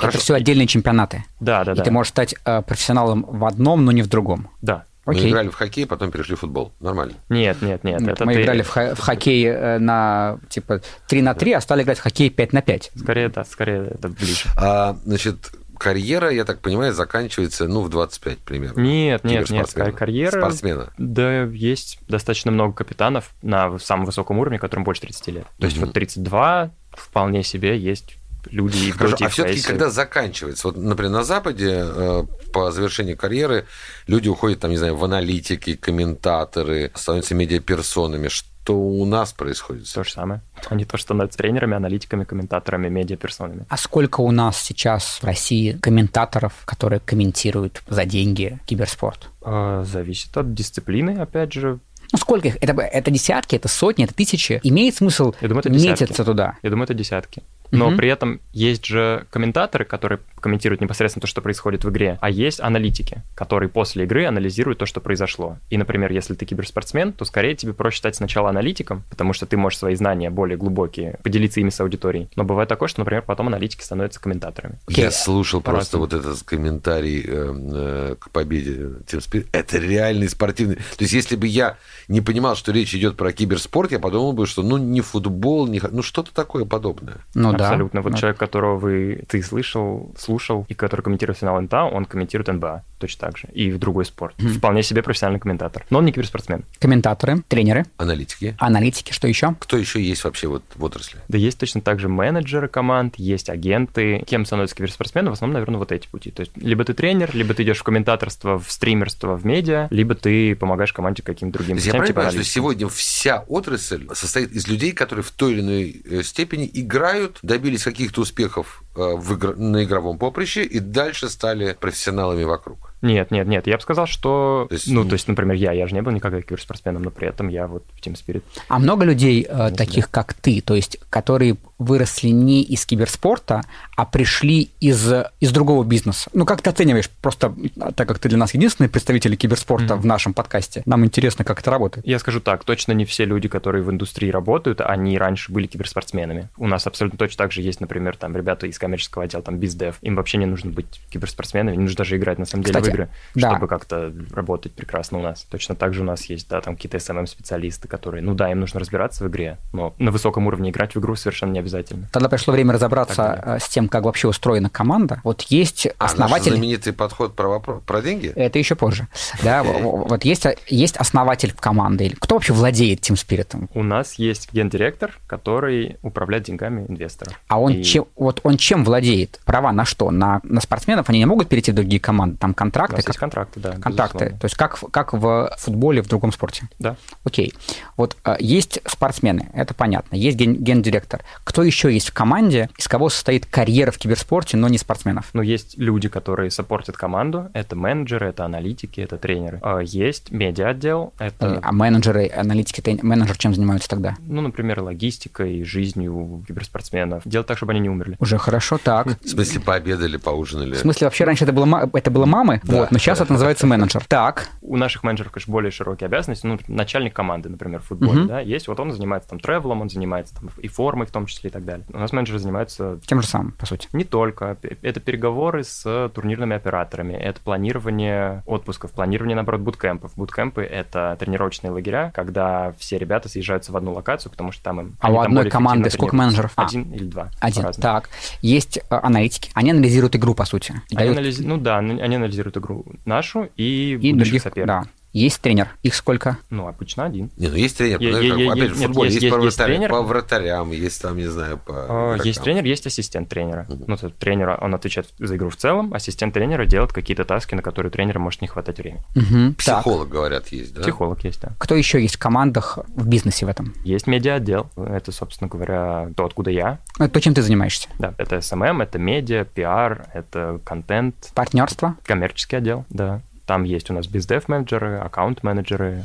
Это 0.00 0.18
все 0.18 0.34
отдельные 0.34 0.66
чемпионаты. 0.66 1.24
Да, 1.40 1.64
да, 1.64 1.72
и 1.72 1.76
да. 1.76 1.84
ты 1.84 1.90
можешь 1.90 2.10
стать 2.10 2.34
э, 2.44 2.62
профессионалом 2.62 3.24
в 3.28 3.44
одном, 3.44 3.84
но 3.84 3.92
не 3.92 4.02
в 4.02 4.08
другом. 4.08 4.48
Да. 4.62 4.84
Мы 5.08 5.14
Окей. 5.14 5.30
играли 5.30 5.48
в 5.48 5.54
хоккей, 5.54 5.86
потом 5.86 6.10
перешли 6.10 6.36
в 6.36 6.40
футбол. 6.40 6.72
Нормально. 6.80 7.14
Нет, 7.30 7.62
нет, 7.62 7.82
нет. 7.82 8.00
Нет, 8.00 8.10
это 8.12 8.26
мы 8.26 8.34
ты- 8.34 8.42
играли 8.42 8.60
в, 8.60 8.68
ха- 8.68 8.94
в 8.94 8.98
хоккей 9.00 9.42
э, 9.46 9.78
на 9.78 10.38
типа 10.50 10.82
3 11.08 11.22
на 11.22 11.34
3, 11.34 11.52
а 11.54 11.60
стали 11.62 11.82
играть 11.82 11.98
в 11.98 12.02
хоккей 12.02 12.28
5 12.28 12.52
на 12.52 12.60
5. 12.60 12.90
Скорее, 12.94 13.28
да, 13.30 13.44
скорее 13.44 13.86
это 13.94 14.08
ближе. 14.08 14.48
А, 14.58 14.98
значит, 15.06 15.50
карьера, 15.78 16.30
я 16.30 16.44
так 16.44 16.60
понимаю, 16.60 16.92
заканчивается, 16.92 17.66
ну, 17.68 17.80
в 17.80 17.88
25 17.88 18.38
примерно. 18.40 18.80
Нет, 18.82 19.24
нет, 19.24 19.48
нет. 19.48 19.72
Карьера... 19.72 20.40
Спортсмена. 20.40 20.92
Да, 20.98 21.44
есть 21.44 22.00
достаточно 22.06 22.50
много 22.50 22.74
капитанов 22.74 23.30
на 23.40 23.78
самом 23.78 24.04
высоком 24.04 24.38
уровне, 24.38 24.58
которым 24.58 24.84
больше 24.84 25.00
30 25.00 25.28
лет. 25.28 25.46
То 25.58 25.64
есть 25.64 25.78
Мгм. 25.78 25.86
вот 25.86 25.94
32 25.94 26.70
вполне 26.90 27.42
себе 27.42 27.78
есть 27.78 28.17
люди 28.50 28.88
и 28.88 28.90
Хорошо, 28.90 29.16
и 29.20 29.24
а 29.24 29.28
все-таки, 29.28 29.58
CS. 29.60 29.66
когда 29.66 29.90
заканчивается, 29.90 30.68
вот, 30.68 30.76
например, 30.76 31.12
на 31.12 31.24
Западе 31.24 31.82
э, 31.84 32.24
по 32.52 32.70
завершении 32.70 33.14
карьеры 33.14 33.66
люди 34.06 34.28
уходят, 34.28 34.60
там, 34.60 34.70
не 34.70 34.76
знаю, 34.76 34.96
в 34.96 35.04
аналитики, 35.04 35.74
комментаторы, 35.74 36.90
становятся 36.94 37.34
медиаперсонами. 37.34 38.28
Что 38.28 38.74
у 38.74 39.04
нас 39.06 39.32
происходит? 39.32 39.90
То 39.92 40.04
же 40.04 40.10
самое. 40.10 40.42
Они 40.68 40.84
тоже 40.84 41.02
становятся 41.04 41.38
тренерами, 41.38 41.74
аналитиками, 41.76 42.24
комментаторами, 42.24 42.88
медиаперсонами. 42.88 43.64
А 43.68 43.76
сколько 43.76 44.20
у 44.20 44.30
нас 44.30 44.60
сейчас 44.60 45.18
в 45.22 45.24
России 45.24 45.72
комментаторов, 45.80 46.52
которые 46.64 47.00
комментируют 47.00 47.82
за 47.88 48.04
деньги 48.04 48.58
киберспорт? 48.66 49.28
А, 49.42 49.84
Зависит 49.84 50.36
от 50.36 50.52
дисциплины, 50.54 51.18
опять 51.18 51.52
же. 51.52 51.78
Ну, 52.12 52.18
сколько 52.18 52.48
их? 52.48 52.56
Это, 52.62 52.72
это 52.80 53.10
десятки, 53.10 53.56
это 53.56 53.68
сотни, 53.68 54.04
это 54.04 54.14
тысячи. 54.14 54.60
Имеет 54.62 54.94
смысл 54.96 55.34
Я 55.40 55.48
думаю, 55.48 55.60
это 55.60 55.70
десятки. 55.70 56.02
метиться 56.04 56.24
туда? 56.24 56.56
Я 56.62 56.70
думаю, 56.70 56.84
это 56.84 56.94
десятки. 56.94 57.42
Но 57.70 57.88
Мгм. 57.88 57.96
при 57.98 58.08
этом 58.08 58.40
есть 58.52 58.86
же 58.86 59.26
комментаторы, 59.30 59.84
которые 59.84 60.20
комментируют 60.40 60.80
непосредственно 60.80 61.20
то, 61.22 61.26
что 61.26 61.40
происходит 61.42 61.84
в 61.84 61.90
игре, 61.90 62.18
а 62.20 62.30
есть 62.30 62.60
аналитики, 62.60 63.22
которые 63.34 63.68
после 63.68 64.04
игры 64.04 64.24
анализируют 64.26 64.78
то, 64.78 64.86
что 64.86 65.00
произошло. 65.00 65.58
И, 65.68 65.76
например, 65.76 66.12
если 66.12 66.34
ты 66.34 66.46
киберспортсмен, 66.46 67.12
то 67.12 67.24
скорее 67.24 67.54
тебе 67.56 67.74
проще 67.74 67.98
стать 67.98 68.16
сначала 68.16 68.48
аналитиком, 68.50 69.02
потому 69.10 69.32
что 69.32 69.46
ты 69.46 69.56
можешь 69.56 69.78
свои 69.78 69.94
знания 69.96 70.30
более 70.30 70.56
глубокие 70.56 71.18
поделиться 71.22 71.60
ими 71.60 71.70
с 71.70 71.80
аудиторией. 71.80 72.28
Но 72.36 72.44
бывает 72.44 72.68
такое, 72.68 72.88
что, 72.88 73.00
например, 73.00 73.22
потом 73.22 73.48
аналитики 73.48 73.82
становятся 73.82 74.20
комментаторами. 74.20 74.78
Я 74.88 75.10
слушал 75.10 75.60
просто 75.60 75.98
По-разному. 75.98 76.04
вот 76.04 76.12
этот 76.34 76.42
комментарий 76.46 77.24
э, 77.26 77.54
э, 77.72 78.16
к 78.18 78.30
победе 78.30 78.72
Team 79.06 79.18
Spirit. 79.18 79.48
Это 79.52 79.78
реальный 79.78 80.28
спортивный... 80.28 80.76
То 80.76 81.00
есть, 81.00 81.12
если 81.12 81.36
бы 81.36 81.46
я 81.46 81.76
не 82.06 82.20
понимал, 82.20 82.54
что 82.56 82.72
речь 82.72 82.94
идет 82.94 83.16
про 83.16 83.32
киберспорт, 83.32 83.92
я 83.92 83.98
подумал 83.98 84.32
бы, 84.32 84.46
что 84.46 84.62
ну 84.62 84.76
не 84.76 85.00
футбол, 85.00 85.66
не... 85.66 85.80
ну 85.90 86.02
что-то 86.02 86.32
такое 86.32 86.64
подобное. 86.64 87.16
Ну 87.34 87.52
да. 87.58 87.68
Абсолютно. 87.68 88.02
Вот 88.02 88.12
Ну, 88.12 88.18
человек, 88.18 88.38
которого 88.38 88.76
вы 88.76 89.24
ты 89.28 89.42
слышал, 89.42 90.10
слушал, 90.16 90.64
и 90.68 90.74
который 90.74 91.02
комментирует 91.02 91.38
финал 91.38 91.60
НТА, 91.60 91.84
он 91.84 92.04
комментирует 92.04 92.48
НБА 92.48 92.82
точно 92.98 93.28
так 93.28 93.38
же. 93.38 93.48
И 93.52 93.70
в 93.70 93.78
другой 93.78 94.04
спорт. 94.04 94.34
Вполне 94.38 94.82
себе 94.82 95.02
профессиональный 95.02 95.40
комментатор. 95.40 95.86
Но 95.90 95.98
он 95.98 96.04
не 96.04 96.12
киберспортсмен. 96.12 96.64
Комментаторы, 96.78 97.42
тренеры, 97.48 97.86
Аналитики. 97.96 98.56
аналитики, 98.58 99.12
что 99.12 99.28
еще? 99.28 99.54
Кто 99.58 99.76
еще 99.76 100.02
есть 100.02 100.24
вообще 100.24 100.48
вот 100.48 100.62
в 100.74 100.84
отрасли? 100.84 101.20
Да 101.28 101.38
есть 101.38 101.58
точно 101.58 101.80
так 101.80 102.00
же 102.00 102.08
менеджеры 102.08 102.68
команд, 102.68 103.14
есть 103.16 103.48
агенты. 103.50 104.24
Кем 104.26 104.44
становятся 104.46 104.76
киберспортсмены? 104.76 105.30
В 105.30 105.32
основном, 105.32 105.54
наверное, 105.54 105.78
вот 105.78 105.92
эти 105.92 106.06
пути. 106.08 106.30
То 106.30 106.40
есть 106.40 106.52
либо 106.56 106.84
ты 106.84 106.94
тренер, 106.94 107.30
либо 107.34 107.54
ты 107.54 107.62
идешь 107.62 107.78
в 107.78 107.82
комментаторство, 107.82 108.58
в 108.58 108.70
стримерство, 108.70 109.36
в 109.36 109.44
медиа, 109.46 109.88
либо 109.90 110.14
ты 110.14 110.54
помогаешь 110.56 110.92
команде 110.92 111.22
каким-то 111.22 111.58
другим 111.58 111.76
То 111.76 111.78
есть 111.78 111.86
я 111.86 111.92
правильно 111.92 112.08
типа 112.08 112.20
понимаю, 112.20 112.44
что 112.44 112.52
сегодня 112.52 112.88
вся 112.88 113.44
отрасль 113.48 114.06
состоит 114.14 114.52
из 114.52 114.66
людей, 114.68 114.92
которые 114.92 115.22
в 115.22 115.30
той 115.30 115.52
или 115.52 115.60
иной 115.60 116.02
э, 116.04 116.22
степени 116.22 116.68
играют, 116.72 117.38
добились 117.42 117.84
каких-то 117.84 118.20
успехов 118.22 118.82
э, 118.96 119.00
в 119.00 119.32
игр- 119.34 119.56
на 119.56 119.84
игровом 119.84 120.18
поприще 120.18 120.64
и 120.64 120.78
дальше 120.78 121.28
стали 121.28 121.76
профессионалами 121.80 122.44
вокруг. 122.44 122.87
Нет, 123.00 123.30
нет, 123.30 123.46
нет. 123.46 123.66
Я 123.66 123.76
бы 123.76 123.82
сказал, 123.82 124.06
что... 124.06 124.66
То 124.68 124.74
есть- 124.74 124.88
Ну, 124.88 125.04
то 125.04 125.12
есть, 125.12 125.28
например, 125.28 125.54
я, 125.56 125.72
я 125.72 125.86
же 125.86 125.94
не 125.94 126.02
был 126.02 126.10
никогда 126.12 126.42
киберспортсменом, 126.42 127.02
но 127.02 127.10
при 127.10 127.28
этом 127.28 127.48
я 127.48 127.66
вот 127.68 127.84
в 127.94 128.04
Team 128.04 128.14
Spirit. 128.14 128.42
А 128.68 128.78
много 128.78 129.04
людей 129.04 129.46
э, 129.48 129.70
таких, 129.70 130.10
как 130.10 130.34
ты, 130.34 130.60
то 130.60 130.74
есть 130.74 130.98
которые 131.08 131.56
выросли 131.78 132.28
не 132.28 132.62
из 132.62 132.84
киберспорта, 132.86 133.62
а 133.96 134.04
пришли 134.04 134.70
из, 134.80 135.12
из 135.40 135.52
другого 135.52 135.84
бизнеса. 135.84 136.28
Ну, 136.32 136.44
как 136.44 136.60
ты 136.62 136.70
оцениваешь, 136.70 137.08
просто 137.08 137.54
так 137.94 138.08
как 138.08 138.18
ты 138.18 138.28
для 138.28 138.38
нас 138.38 138.54
единственный 138.54 138.88
представитель 138.88 139.36
киберспорта 139.36 139.94
mm-hmm. 139.94 140.00
в 140.00 140.06
нашем 140.06 140.34
подкасте, 140.34 140.82
нам 140.86 141.04
интересно, 141.04 141.44
как 141.44 141.60
это 141.60 141.70
работает. 141.70 142.06
Я 142.06 142.18
скажу 142.18 142.40
так, 142.40 142.64
точно 142.64 142.92
не 142.92 143.04
все 143.04 143.24
люди, 143.24 143.48
которые 143.48 143.82
в 143.82 143.90
индустрии 143.90 144.30
работают, 144.30 144.80
они 144.80 145.16
раньше 145.18 145.52
были 145.52 145.66
киберспортсменами. 145.66 146.48
У 146.56 146.66
нас 146.66 146.86
абсолютно 146.86 147.18
точно 147.18 147.44
так 147.44 147.52
же 147.52 147.62
есть, 147.62 147.80
например, 147.80 148.16
там 148.16 148.36
ребята 148.36 148.66
из 148.66 148.78
коммерческого 148.78 149.24
отдела, 149.24 149.42
там 149.42 149.58
бездев. 149.58 149.96
Им 150.02 150.16
вообще 150.16 150.38
не 150.38 150.46
нужно 150.46 150.70
быть 150.70 151.00
киберспортсменами, 151.10 151.76
не 151.76 151.82
нужно 151.82 151.98
даже 151.98 152.16
играть 152.16 152.38
на 152.38 152.44
самом 152.44 152.64
деле 152.64 152.74
Кстати, 152.74 152.90
в 152.90 152.94
игры, 152.94 153.08
да. 153.34 153.50
чтобы 153.50 153.68
как-то 153.68 154.12
работать 154.32 154.72
прекрасно 154.72 155.18
у 155.18 155.22
нас. 155.22 155.46
Точно 155.48 155.74
так 155.76 155.94
же 155.94 156.02
у 156.02 156.04
нас 156.04 156.24
есть, 156.24 156.48
да, 156.48 156.60
там 156.60 156.74
какие-то 156.74 156.96
SMM-специалисты, 156.96 157.86
которые, 157.86 158.22
ну 158.22 158.34
да, 158.34 158.50
им 158.50 158.60
нужно 158.60 158.80
разбираться 158.80 159.24
в 159.24 159.28
игре, 159.28 159.58
но 159.72 159.94
на 159.98 160.10
высоком 160.10 160.46
уровне 160.46 160.70
играть 160.70 160.94
в 160.94 160.98
игру 160.98 161.14
совершенно 161.14 161.52
не 161.52 161.58
обязательно. 161.58 161.67
Тогда 162.12 162.28
пришло 162.28 162.52
время 162.52 162.74
разобраться 162.74 163.42
э, 163.44 163.58
с 163.60 163.68
тем, 163.68 163.88
как 163.88 164.04
вообще 164.04 164.28
устроена 164.28 164.70
команда. 164.70 165.20
Вот 165.24 165.42
есть 165.42 165.86
а 165.98 166.04
основатель... 166.04 166.52
знаменитый 166.52 166.92
подход 166.92 167.34
про, 167.34 167.48
вопрос, 167.48 167.82
про 167.86 168.02
деньги? 168.02 168.32
Это 168.34 168.58
еще 168.58 168.74
позже. 168.74 169.08
Да, 169.42 169.62
вот 169.62 170.24
есть, 170.24 170.46
есть 170.66 170.96
основатель 170.96 171.52
команды. 171.52 172.14
Кто 172.18 172.36
вообще 172.36 172.52
владеет 172.52 173.00
Team 173.00 173.14
Spirit? 173.14 173.68
У 173.74 173.82
нас 173.82 174.14
есть 174.14 174.52
гендиректор, 174.52 175.18
который 175.26 175.96
управляет 176.02 176.44
деньгами 176.44 176.86
инвесторов. 176.88 177.38
А 177.48 177.60
он, 177.60 177.72
и... 177.72 177.82
чем, 177.82 178.06
вот 178.16 178.40
он 178.42 178.56
чем 178.56 178.84
владеет? 178.84 179.40
Права 179.44 179.72
на 179.72 179.84
что? 179.84 180.10
На, 180.10 180.40
на 180.42 180.60
спортсменов 180.60 181.08
они 181.08 181.18
не 181.18 181.26
могут 181.26 181.48
перейти 181.48 181.72
в 181.72 181.74
другие 181.74 182.00
команды? 182.00 182.36
Там 182.38 182.54
контракты? 182.54 182.94
У 182.94 182.96
нас 182.96 183.04
как... 183.04 183.14
есть 183.14 183.20
контракты, 183.20 183.60
да. 183.60 183.72
Контракты. 183.72 184.18
Безусловно. 184.18 184.38
То 184.40 184.44
есть 184.44 184.56
как, 184.56 184.78
как 184.90 185.12
в 185.12 185.54
футболе, 185.58 186.02
в 186.02 186.08
другом 186.08 186.32
спорте? 186.32 186.68
Да. 186.78 186.96
Окей. 187.24 187.52
Вот 187.96 188.16
а, 188.24 188.36
есть 188.38 188.80
спортсмены, 188.86 189.50
это 189.52 189.74
понятно. 189.74 190.16
Есть 190.16 190.36
ген, 190.36 190.54
гендиректор. 190.54 191.22
Кто 191.44 191.57
еще 191.62 191.92
есть 191.92 192.10
в 192.10 192.14
команде, 192.14 192.70
из 192.76 192.88
кого 192.88 193.08
состоит 193.08 193.46
карьера 193.46 193.90
в 193.90 193.98
киберспорте, 193.98 194.56
но 194.56 194.68
не 194.68 194.78
спортсменов? 194.78 195.30
Ну, 195.32 195.42
есть 195.42 195.78
люди, 195.78 196.08
которые 196.08 196.50
саппортят 196.50 196.96
команду. 196.96 197.50
Это 197.54 197.76
менеджеры, 197.76 198.28
это 198.28 198.44
аналитики, 198.44 199.00
это 199.00 199.18
тренеры. 199.18 199.60
А 199.62 199.80
есть 199.80 200.30
медиа-отдел. 200.30 201.12
Это... 201.18 201.60
А 201.62 201.72
менеджеры, 201.72 202.30
аналитики, 202.34 202.80
тренеры, 202.80 203.06
менеджер 203.06 203.36
чем 203.36 203.54
занимаются 203.54 203.88
тогда? 203.88 204.16
Ну, 204.20 204.40
например, 204.40 204.80
логистикой, 204.80 205.64
жизнью 205.64 206.44
киберспортсменов. 206.46 207.22
Делать 207.24 207.46
так, 207.46 207.56
чтобы 207.56 207.72
они 207.72 207.80
не 207.80 207.90
умерли. 207.90 208.16
Уже 208.18 208.38
хорошо, 208.38 208.78
так. 208.78 209.06
В 209.22 209.28
смысле, 209.28 209.60
пообедали, 209.60 210.16
поужинали? 210.16 210.74
В 210.74 210.78
смысле, 210.78 211.06
вообще 211.06 211.24
раньше 211.24 211.44
это 211.44 211.52
было, 211.52 211.88
это 211.92 212.10
было 212.10 212.26
мамы, 212.26 212.60
да, 212.64 212.80
вот, 212.80 212.90
но 212.90 212.98
сейчас 212.98 213.20
это 213.20 213.32
называется 213.32 213.66
менеджер. 213.66 214.04
Так. 214.08 214.48
У 214.60 214.76
наших 214.76 215.02
менеджеров, 215.02 215.32
конечно, 215.32 215.52
более 215.52 215.70
широкие 215.70 216.06
обязанности. 216.06 216.46
Ну, 216.46 216.58
начальник 216.68 217.14
команды, 217.14 217.48
например, 217.48 217.80
в 217.80 217.86
футболе, 217.86 218.20
угу. 218.20 218.28
да, 218.28 218.40
есть. 218.40 218.68
Вот 218.68 218.80
он 218.80 218.92
занимается 218.92 219.30
там 219.30 219.40
тревелом, 219.40 219.82
он 219.82 219.90
занимается 219.90 220.34
там 220.34 220.50
и 220.58 220.68
формой 220.68 221.06
в 221.06 221.10
том 221.10 221.26
числе 221.26 221.47
и 221.48 221.52
так 221.52 221.64
далее. 221.64 221.84
У 221.92 221.98
нас 221.98 222.12
менеджеры 222.12 222.38
занимаются... 222.38 222.98
Тем 223.06 223.22
же 223.22 223.28
самым, 223.28 223.52
по 223.52 223.66
сути. 223.66 223.88
Не 223.92 224.04
только. 224.04 224.56
Это 224.82 225.00
переговоры 225.00 225.64
с 225.64 226.10
турнирными 226.14 226.56
операторами, 226.56 227.14
это 227.14 227.40
планирование 227.40 228.42
отпусков, 228.46 228.92
планирование, 228.92 229.34
наоборот, 229.34 229.60
буткемпов. 229.60 230.12
Буткемпы— 230.16 230.62
это 230.62 231.16
тренировочные 231.18 231.70
лагеря, 231.70 232.12
когда 232.14 232.72
все 232.78 232.98
ребята 232.98 233.28
съезжаются 233.28 233.72
в 233.72 233.76
одну 233.76 233.92
локацию, 233.92 234.30
потому 234.30 234.52
что 234.52 234.62
там 234.62 234.80
им... 234.80 234.96
А 235.00 235.10
у 235.10 235.18
одной 235.18 235.50
команды 235.50 235.90
сколько 235.90 236.16
менеджеров? 236.16 236.52
Один 236.56 236.88
а, 236.92 236.94
или 236.94 237.04
два. 237.04 237.30
Один, 237.40 237.64
так. 237.72 238.10
Есть 238.42 238.78
э, 238.78 238.82
аналитики. 238.88 239.50
Они 239.54 239.70
анализируют 239.70 240.16
игру, 240.16 240.34
по 240.34 240.44
сути. 240.44 240.72
Они 240.90 240.98
дают... 240.98 241.16
анализ... 241.16 241.38
Ну 241.38 241.56
да, 241.56 241.78
они 241.78 242.16
анализируют 242.16 242.56
игру 242.56 242.84
нашу 243.04 243.48
и, 243.56 243.98
и 244.00 244.12
других 244.12 244.42
соперников. 244.42 244.84
Да. 244.84 244.90
Есть 245.12 245.40
тренер. 245.40 245.68
Их 245.82 245.94
сколько? 245.94 246.38
Ну, 246.50 246.68
обычно 246.68 247.04
один. 247.04 247.30
Не, 247.36 247.48
ну 247.48 247.56
есть 247.56 247.78
тренер. 247.78 248.00
Я, 248.00 248.18
я, 248.18 248.34
я, 248.34 248.52
опять 248.52 248.68
же, 248.68 248.74
в 248.74 248.78
футболе 248.78 249.10
есть, 249.10 249.22
есть, 249.22 249.34
по, 249.34 249.42
есть 249.42 249.56
вратарям, 249.56 249.76
тренер. 249.78 249.90
по 249.90 250.02
вратарям, 250.02 250.70
есть 250.72 251.02
там, 251.02 251.16
не 251.16 251.26
знаю, 251.26 251.58
по... 251.58 252.14
А, 252.14 252.16
есть 252.22 252.42
тренер, 252.42 252.64
есть 252.64 252.86
ассистент 252.86 253.28
тренера. 253.28 253.66
Угу. 253.68 253.84
Ну, 253.86 253.96
то, 253.96 254.10
тренера, 254.10 254.58
он 254.60 254.74
отвечает 254.74 255.08
за 255.18 255.36
игру 255.36 255.48
в 255.50 255.56
целом, 255.56 255.94
ассистент 255.94 256.34
тренера 256.34 256.66
делает 256.66 256.92
какие-то 256.92 257.24
таски, 257.24 257.54
на 257.54 257.62
которые 257.62 257.90
тренера 257.90 258.18
может 258.18 258.42
не 258.42 258.48
хватать 258.48 258.78
времени. 258.78 259.02
Угу. 259.16 259.54
Психолог, 259.54 260.02
так. 260.02 260.08
говорят, 260.08 260.48
есть, 260.48 260.74
да? 260.74 260.82
Психолог 260.82 261.24
есть, 261.24 261.40
да. 261.40 261.52
Кто 261.58 261.74
еще 261.74 262.00
есть 262.00 262.16
в 262.16 262.18
командах 262.18 262.78
в 262.94 263.08
бизнесе 263.08 263.46
в 263.46 263.48
этом? 263.48 263.74
Есть 263.84 264.06
медиа-отдел. 264.06 264.68
Это, 264.76 265.10
собственно 265.10 265.48
говоря, 265.48 266.10
то, 266.16 266.26
откуда 266.26 266.50
я. 266.50 266.80
Это 266.98 267.08
то, 267.08 267.20
чем 267.20 267.34
ты 267.34 267.42
занимаешься? 267.42 267.88
Да, 267.98 268.14
это 268.18 268.36
SMM, 268.36 268.82
это 268.82 268.98
медиа, 268.98 269.44
пиар, 269.44 270.08
это 270.12 270.60
контент. 270.64 271.30
Партнерство? 271.34 271.96
Коммерческий 272.04 272.56
отдел, 272.56 272.84
да. 272.90 273.22
Там 273.48 273.64
есть 273.64 273.88
у 273.88 273.94
нас 273.94 274.06
бездев-менеджеры, 274.06 274.98
аккаунт-менеджеры. 274.98 276.04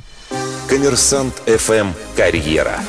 Коммерсант 0.69 1.33
FM 1.45 1.91
«Карьера». 2.15 2.79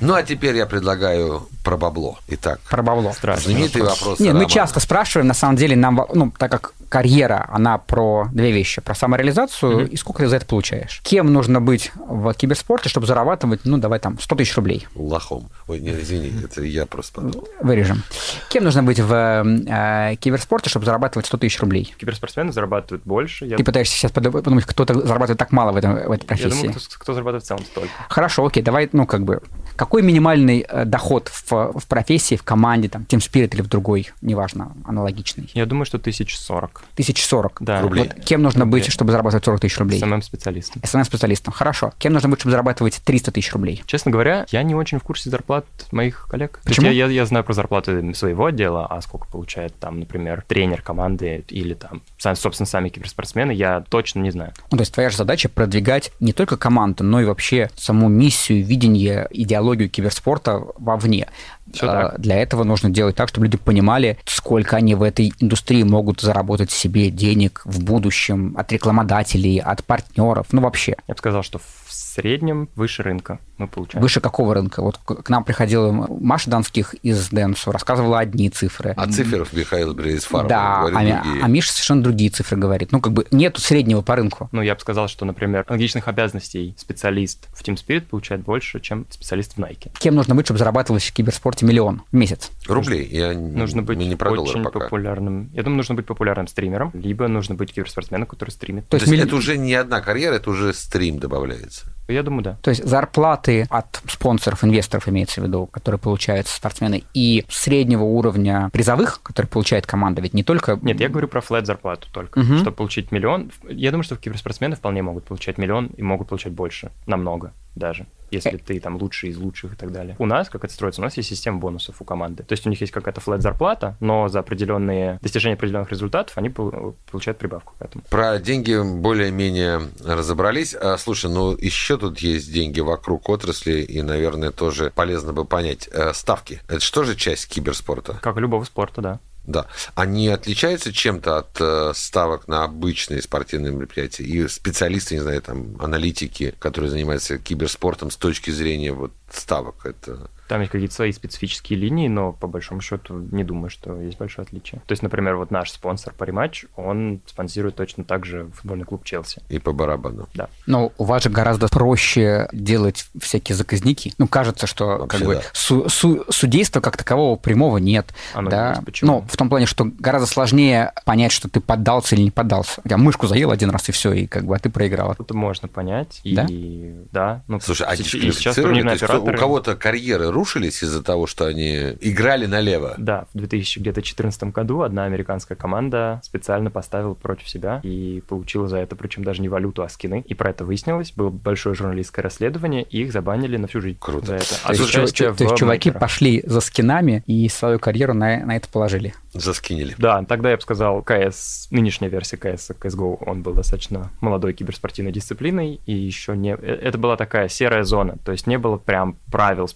Ну, 0.00 0.14
а 0.14 0.22
теперь 0.22 0.54
я 0.54 0.66
предлагаю 0.66 1.48
про 1.64 1.76
бабло. 1.76 2.20
Итак, 2.28 2.60
про 2.70 2.84
бабло. 2.84 3.12
Знаменитый 3.20 3.82
вопрос. 3.82 3.98
вопрос 3.98 4.20
Нет, 4.20 4.34
мы 4.34 4.46
часто 4.46 4.78
спрашиваем, 4.78 5.26
на 5.26 5.34
самом 5.34 5.56
деле, 5.56 5.74
нам, 5.74 6.06
ну, 6.14 6.32
так 6.38 6.48
как 6.48 6.74
карьера, 6.88 7.46
она 7.50 7.78
про 7.78 8.28
две 8.32 8.52
вещи. 8.52 8.80
Про 8.80 8.94
самореализацию 8.94 9.80
mm-hmm. 9.80 9.88
и 9.88 9.96
сколько 9.96 10.22
ты 10.22 10.28
за 10.28 10.36
это 10.36 10.46
получаешь. 10.46 11.00
Кем 11.02 11.32
нужно 11.32 11.60
быть 11.60 11.92
в 11.96 12.32
киберспорте, 12.34 12.88
чтобы 12.88 13.06
зарабатывать, 13.06 13.60
ну, 13.64 13.78
давай 13.78 13.98
там, 13.98 14.18
100 14.18 14.36
тысяч 14.36 14.56
рублей? 14.56 14.86
Лохом. 14.94 15.48
Ой, 15.68 15.80
не, 15.80 15.90
извини, 15.90 16.32
это 16.44 16.62
я 16.62 16.86
просто 16.86 17.14
подумал. 17.14 17.48
Вырежем. 17.60 18.02
Кем 18.48 18.64
нужно 18.64 18.82
быть 18.82 19.00
в 19.00 19.12
э, 19.12 20.16
киберспорте, 20.16 20.70
чтобы 20.70 20.86
зарабатывать 20.86 21.26
100 21.26 21.38
тысяч 21.38 21.60
рублей? 21.60 21.94
Киберспортсмены 21.98 22.52
зарабатывать 22.52 23.02
больше. 23.04 23.46
Я... 23.46 23.56
Ты 23.56 23.64
пытаешься 23.64 23.96
сейчас 23.96 24.12
подумать, 24.12 24.64
кто-то 24.64 24.94
зарабатывает 24.94 25.38
так 25.38 25.52
мало 25.52 25.72
в, 25.72 25.76
этом, 25.76 25.94
в 25.94 26.12
этой 26.12 26.26
профессии? 26.26 26.56
Я 26.56 26.62
думаю, 26.62 26.80
кто, 26.80 26.98
кто 26.98 27.12
зарабатывает 27.12 27.44
в 27.44 27.46
целом 27.46 27.64
столько. 27.64 27.92
Хорошо, 28.08 28.46
окей, 28.46 28.62
давай, 28.62 28.88
ну, 28.92 29.06
как 29.06 29.24
бы, 29.24 29.42
какой 29.76 30.02
минимальный 30.02 30.66
э, 30.68 30.84
доход 30.84 31.28
в, 31.28 31.78
в 31.78 31.86
профессии, 31.86 32.36
в 32.36 32.42
команде, 32.42 32.88
там, 32.88 33.02
Team 33.02 33.18
Spirit 33.18 33.54
или 33.54 33.62
в 33.62 33.68
другой, 33.68 34.10
неважно, 34.22 34.72
аналогичный? 34.84 35.50
Я 35.54 35.66
думаю, 35.66 35.84
что 35.84 35.98
тысяч 35.98 36.36
сорок. 36.36 36.82
Тысяч 36.94 37.24
сорок 37.24 37.58
да. 37.60 37.82
рублей. 37.82 38.10
Вот 38.14 38.24
кем 38.24 38.42
нужно 38.42 38.64
рублей. 38.64 38.82
быть, 38.82 38.92
чтобы 38.92 39.12
зарабатывать 39.12 39.44
40 39.44 39.60
тысяч 39.60 39.78
рублей? 39.78 40.00
СММ-специалистом. 40.00 40.82
СММ-специалистом, 40.84 41.52
хорошо. 41.52 41.92
Кем 41.98 42.12
нужно 42.12 42.28
быть, 42.28 42.40
чтобы 42.40 42.52
зарабатывать 42.52 43.00
300 43.04 43.32
тысяч 43.32 43.52
рублей? 43.52 43.82
Честно 43.86 44.10
говоря, 44.10 44.46
я 44.50 44.62
не 44.62 44.74
очень 44.74 44.98
в 44.98 45.02
курсе 45.02 45.30
зарплат 45.30 45.66
моих 45.92 46.26
коллег. 46.28 46.60
Почему? 46.64 46.86
Я, 46.86 46.92
я, 46.92 47.06
я 47.06 47.26
знаю 47.26 47.44
про 47.44 47.52
зарплаты 47.52 48.14
своего 48.14 48.46
отдела, 48.46 48.86
а 48.86 49.00
сколько 49.02 49.26
получает 49.28 49.78
там, 49.78 50.00
например, 50.00 50.44
тренер 50.46 50.82
команды 50.82 51.44
или 51.48 51.74
там, 51.74 52.02
собственно, 52.18 52.66
сами 52.66 52.88
киберспортсмены, 52.88 53.52
я 53.52 53.84
точно 53.88 54.20
не 54.20 54.30
знаю. 54.30 54.52
Ну, 54.70 54.78
то 54.78 54.82
есть 54.82 54.92
твоя 54.92 55.10
же 55.10 55.16
задача 55.16 55.48
продвигать 55.48 56.12
не 56.20 56.32
только 56.32 56.56
команду, 56.56 57.04
но 57.04 57.20
и 57.20 57.24
вообще 57.24 57.70
саму 57.76 58.08
миссию, 58.08 58.64
видение, 58.64 59.28
идеологию 59.30 59.65
киберспорта 59.74 60.62
вовне. 60.78 61.28
Все 61.72 61.86
так. 61.86 62.20
Для 62.20 62.36
этого 62.36 62.64
нужно 62.64 62.90
делать 62.90 63.16
так, 63.16 63.28
чтобы 63.28 63.46
люди 63.46 63.56
понимали, 63.56 64.18
сколько 64.24 64.76
они 64.76 64.94
в 64.94 65.02
этой 65.02 65.32
индустрии 65.38 65.82
могут 65.82 66.20
заработать 66.20 66.70
себе 66.70 67.10
денег 67.10 67.62
в 67.64 67.82
будущем 67.82 68.54
от 68.56 68.72
рекламодателей, 68.72 69.58
от 69.58 69.84
партнеров, 69.84 70.46
ну 70.52 70.60
вообще. 70.62 70.96
Я 71.08 71.14
бы 71.14 71.18
сказал, 71.18 71.42
что 71.42 71.58
в 71.58 71.92
среднем 72.16 72.68
выше 72.74 73.02
рынка 73.02 73.38
мы 73.58 73.68
получаем. 73.68 74.02
Выше 74.02 74.20
какого 74.20 74.54
рынка? 74.54 74.82
Вот 74.82 74.98
к 74.98 75.28
нам 75.28 75.44
приходила 75.44 75.92
Маша 75.92 76.50
Донских 76.50 76.94
из 77.02 77.28
Денсу, 77.28 77.72
рассказывала 77.72 78.18
одни 78.18 78.50
цифры. 78.50 78.94
А 78.96 79.06
цифров 79.06 79.52
Михаил 79.52 79.94
Брейсфарм 79.94 80.48
Да, 80.48 80.82
а, 80.82 80.88
другие. 80.88 81.22
а 81.42 81.48
Миша 81.48 81.72
совершенно 81.72 82.02
другие 82.02 82.30
цифры 82.30 82.56
говорит. 82.56 82.92
Ну, 82.92 83.00
как 83.00 83.12
бы 83.12 83.26
нету 83.30 83.60
среднего 83.60 84.02
по 84.02 84.16
рынку. 84.16 84.48
Ну, 84.52 84.62
я 84.62 84.74
бы 84.74 84.80
сказал, 84.80 85.08
что, 85.08 85.24
например, 85.24 85.64
аналогичных 85.66 86.08
обязанностей 86.08 86.74
специалист 86.78 87.46
в 87.54 87.62
Team 87.62 87.76
Spirit 87.76 88.02
получает 88.02 88.42
больше, 88.42 88.80
чем 88.80 89.06
специалист 89.10 89.54
в 89.54 89.58
Nike. 89.58 89.90
Кем 89.98 90.14
нужно 90.14 90.34
быть, 90.34 90.46
чтобы 90.46 90.58
зарабатывать 90.58 91.02
в 91.02 91.06
киберспорте 91.56 91.66
миллион 91.66 92.02
в 92.10 92.16
месяц? 92.16 92.50
Рублей. 92.68 93.08
Я 93.10 93.32
нужно 93.34 93.82
быть 93.82 93.98
не 93.98 94.16
про 94.16 94.30
очень 94.30 94.62
пока. 94.62 94.80
популярным. 94.80 95.50
Я 95.52 95.62
думаю, 95.62 95.78
нужно 95.78 95.94
быть 95.94 96.06
популярным 96.06 96.46
стримером, 96.46 96.90
либо 96.94 97.28
нужно 97.28 97.54
быть 97.54 97.72
киберспортсменом, 97.72 98.26
который 98.26 98.50
стримит. 98.50 98.88
То 98.88 98.96
есть, 98.96 99.06
То 99.06 99.12
есть 99.12 99.24
это 99.26 99.36
уже 99.36 99.56
не 99.56 99.74
одна 99.74 100.00
карьера, 100.00 100.34
это 100.34 100.50
уже 100.50 100.72
стрим 100.72 101.18
добавляется. 101.18 101.86
Я 102.08 102.22
думаю, 102.22 102.42
да. 102.42 102.58
То 102.62 102.70
есть 102.70 102.84
зарплаты 102.84 103.66
от 103.68 104.00
спонсоров, 104.08 104.62
инвесторов, 104.62 105.08
имеется 105.08 105.40
в 105.40 105.44
виду, 105.44 105.66
которые 105.66 105.98
получают 105.98 106.46
спортсмены, 106.46 107.02
и 107.14 107.44
среднего 107.48 108.04
уровня 108.04 108.70
призовых, 108.72 109.20
которые 109.22 109.48
получает 109.48 109.86
команда, 109.86 110.22
ведь 110.22 110.34
не 110.34 110.44
только... 110.44 110.78
Нет, 110.82 111.00
я 111.00 111.08
говорю 111.08 111.26
про 111.26 111.40
флет 111.40 111.66
зарплату 111.66 112.08
только. 112.12 112.38
Угу. 112.38 112.58
Чтобы 112.58 112.72
получить 112.72 113.10
миллион, 113.10 113.50
я 113.68 113.90
думаю, 113.90 114.04
что 114.04 114.16
киберспортсмены 114.16 114.76
вполне 114.76 115.02
могут 115.02 115.24
получать 115.24 115.58
миллион 115.58 115.86
и 115.86 116.02
могут 116.02 116.28
получать 116.28 116.52
больше, 116.52 116.92
намного 117.06 117.52
даже 117.76 118.06
если 118.30 118.56
ты 118.56 118.80
там 118.80 118.96
лучший 118.96 119.30
из 119.30 119.36
лучших 119.36 119.74
и 119.74 119.76
так 119.76 119.92
далее. 119.92 120.16
У 120.18 120.26
нас, 120.26 120.48
как 120.48 120.64
это 120.64 120.72
строится, 120.72 121.00
у 121.00 121.04
нас 121.04 121.16
есть 121.16 121.28
система 121.28 121.58
бонусов 121.58 122.00
у 122.00 122.04
команды. 122.04 122.42
То 122.42 122.52
есть 122.52 122.66
у 122.66 122.70
них 122.70 122.80
есть 122.80 122.92
какая-то 122.92 123.20
флет 123.20 123.42
зарплата, 123.42 123.96
но 124.00 124.28
за 124.28 124.40
определенные 124.40 125.18
достижения 125.22 125.54
определенных 125.54 125.90
результатов 125.90 126.36
они 126.36 126.48
получают 126.48 127.38
прибавку 127.38 127.74
к 127.78 127.82
этому. 127.82 128.04
Про 128.10 128.38
деньги 128.38 128.76
более-менее 129.00 129.82
разобрались. 130.04 130.74
А, 130.74 130.96
слушай, 130.98 131.30
ну 131.30 131.56
еще 131.56 131.96
тут 131.98 132.18
есть 132.18 132.52
деньги 132.52 132.80
вокруг 132.80 133.28
отрасли, 133.28 133.80
и, 133.80 134.02
наверное, 134.02 134.50
тоже 134.50 134.92
полезно 134.94 135.32
бы 135.32 135.44
понять. 135.44 135.88
Э, 135.92 136.12
ставки. 136.12 136.60
Это 136.68 136.80
что 136.80 137.04
же 137.04 137.14
часть 137.14 137.48
киберспорта? 137.48 138.18
Как 138.22 138.36
и 138.36 138.40
любого 138.40 138.64
спорта, 138.64 139.00
да. 139.00 139.20
Да. 139.46 139.66
Они 139.94 140.28
отличаются 140.28 140.92
чем-то 140.92 141.38
от 141.38 141.60
э, 141.60 141.92
ставок 141.94 142.48
на 142.48 142.64
обычные 142.64 143.22
спортивные 143.22 143.72
мероприятия? 143.72 144.24
И 144.24 144.48
специалисты, 144.48 145.14
не 145.14 145.20
знаю, 145.20 145.40
там, 145.40 145.80
аналитики, 145.80 146.54
которые 146.58 146.90
занимаются 146.90 147.38
киберспортом 147.38 148.10
с 148.10 148.16
точки 148.16 148.50
зрения 148.50 148.92
вот 148.92 149.12
ставок, 149.30 149.86
это 149.86 150.30
там 150.48 150.60
есть 150.60 150.72
какие-то 150.72 150.94
свои 150.94 151.12
специфические 151.12 151.78
линии, 151.78 152.08
но 152.08 152.32
по 152.32 152.46
большому 152.46 152.80
счету 152.80 153.14
не 153.30 153.44
думаю, 153.44 153.70
что 153.70 154.00
есть 154.00 154.18
большое 154.18 154.46
отличие. 154.46 154.80
То 154.86 154.92
есть, 154.92 155.02
например, 155.02 155.36
вот 155.36 155.50
наш 155.50 155.70
спонсор 155.70 156.12
по 156.14 156.24
рематч, 156.24 156.64
он 156.76 157.20
спонсирует 157.26 157.76
точно 157.76 158.04
так 158.04 158.24
же 158.24 158.48
футбольный 158.54 158.84
клуб 158.84 159.04
Челси. 159.04 159.42
И 159.48 159.58
по 159.58 159.72
барабану. 159.72 160.28
Да. 160.34 160.48
Но 160.66 160.92
у 160.98 161.04
вас 161.04 161.24
же 161.24 161.30
гораздо 161.30 161.68
проще 161.68 162.48
делать 162.52 163.06
всякие 163.20 163.56
заказники. 163.56 164.14
Ну, 164.18 164.28
кажется, 164.28 164.66
что 164.66 164.98
Вообще, 164.98 165.18
как 165.18 165.26
бы 165.26 165.34
да. 165.36 165.42
су- 165.52 165.88
су- 165.88 166.24
судейства 166.30 166.80
как 166.80 166.96
такового 166.96 167.36
прямого 167.36 167.78
нет. 167.78 168.14
Оно 168.34 168.50
да? 168.50 168.70
есть, 168.70 168.84
почему? 168.84 169.12
Ну, 169.12 169.26
в 169.28 169.36
том 169.36 169.48
плане, 169.48 169.66
что 169.66 169.84
гораздо 169.84 170.26
сложнее 170.26 170.92
понять, 171.04 171.32
что 171.32 171.48
ты 171.48 171.60
поддался 171.60 172.14
или 172.14 172.22
не 172.22 172.30
поддался. 172.30 172.80
Я 172.84 172.96
мышку 172.96 173.26
заел 173.26 173.50
один 173.50 173.70
раз 173.70 173.88
и 173.88 173.92
все, 173.92 174.12
и 174.12 174.26
как 174.26 174.44
бы 174.44 174.54
а 174.54 174.58
ты 174.58 174.70
проиграл. 174.70 175.14
Это 175.18 175.34
можно 175.34 175.68
понять. 175.68 176.20
Да? 176.24 176.46
И 176.48 176.94
да. 177.12 177.42
Ну, 177.48 177.60
Слушай, 177.60 177.86
а 177.88 177.96
сейчас, 177.96 178.36
сейчас 178.36 178.58
операторы... 178.58 179.36
у 179.36 179.38
кого-то 179.38 179.76
карьеры 179.76 180.30
рушились 180.36 180.82
из-за 180.82 181.02
того, 181.02 181.26
что 181.26 181.46
они 181.46 181.96
играли 182.00 182.46
налево. 182.46 182.94
Да, 182.98 183.26
в 183.32 183.38
2014 183.38 184.44
году 184.44 184.82
одна 184.82 185.04
американская 185.04 185.56
команда 185.56 186.20
специально 186.22 186.70
поставила 186.70 187.14
против 187.14 187.48
себя 187.48 187.80
и 187.82 188.22
получила 188.28 188.68
за 188.68 188.78
это, 188.78 188.96
причем 188.96 189.24
даже 189.24 189.40
не 189.40 189.48
валюту, 189.48 189.82
а 189.82 189.88
скины. 189.88 190.22
И 190.26 190.34
про 190.34 190.50
это 190.50 190.64
выяснилось. 190.64 191.12
Было 191.12 191.30
большое 191.30 191.74
журналистское 191.74 192.22
расследование, 192.22 192.82
и 192.82 193.02
их 193.02 193.12
забанили 193.12 193.56
на 193.56 193.66
всю 193.66 193.80
жизнь. 193.80 193.96
Круто. 193.98 194.26
За 194.26 194.34
это. 194.36 194.54
А 194.64 194.74
то, 194.74 194.82
есть, 194.82 195.16
то 195.16 195.44
есть 195.44 195.56
чуваки 195.56 195.90
пошли 195.90 196.42
за 196.44 196.60
скинами 196.60 197.24
и 197.26 197.48
свою 197.48 197.78
карьеру 197.78 198.12
на, 198.14 198.44
на 198.44 198.56
это 198.56 198.68
положили. 198.68 199.14
Заскинили. 199.32 199.94
Да, 199.98 200.22
тогда 200.24 200.50
я 200.50 200.56
бы 200.56 200.62
сказал, 200.62 201.02
КС, 201.02 201.68
нынешняя 201.70 202.10
версия 202.10 202.36
КС, 202.36 202.70
CSGO, 202.70 203.18
он 203.26 203.42
был 203.42 203.54
достаточно 203.54 204.10
молодой 204.20 204.52
киберспортивной 204.52 205.12
дисциплиной, 205.12 205.80
и 205.86 205.94
еще 205.94 206.36
не... 206.36 206.54
Э, 206.54 206.56
это 206.56 206.98
была 206.98 207.16
такая 207.16 207.48
серая 207.48 207.84
зона, 207.84 208.16
то 208.24 208.32
есть 208.32 208.46
не 208.46 208.58
было 208.58 208.76
прям 208.76 209.18
правил 209.30 209.68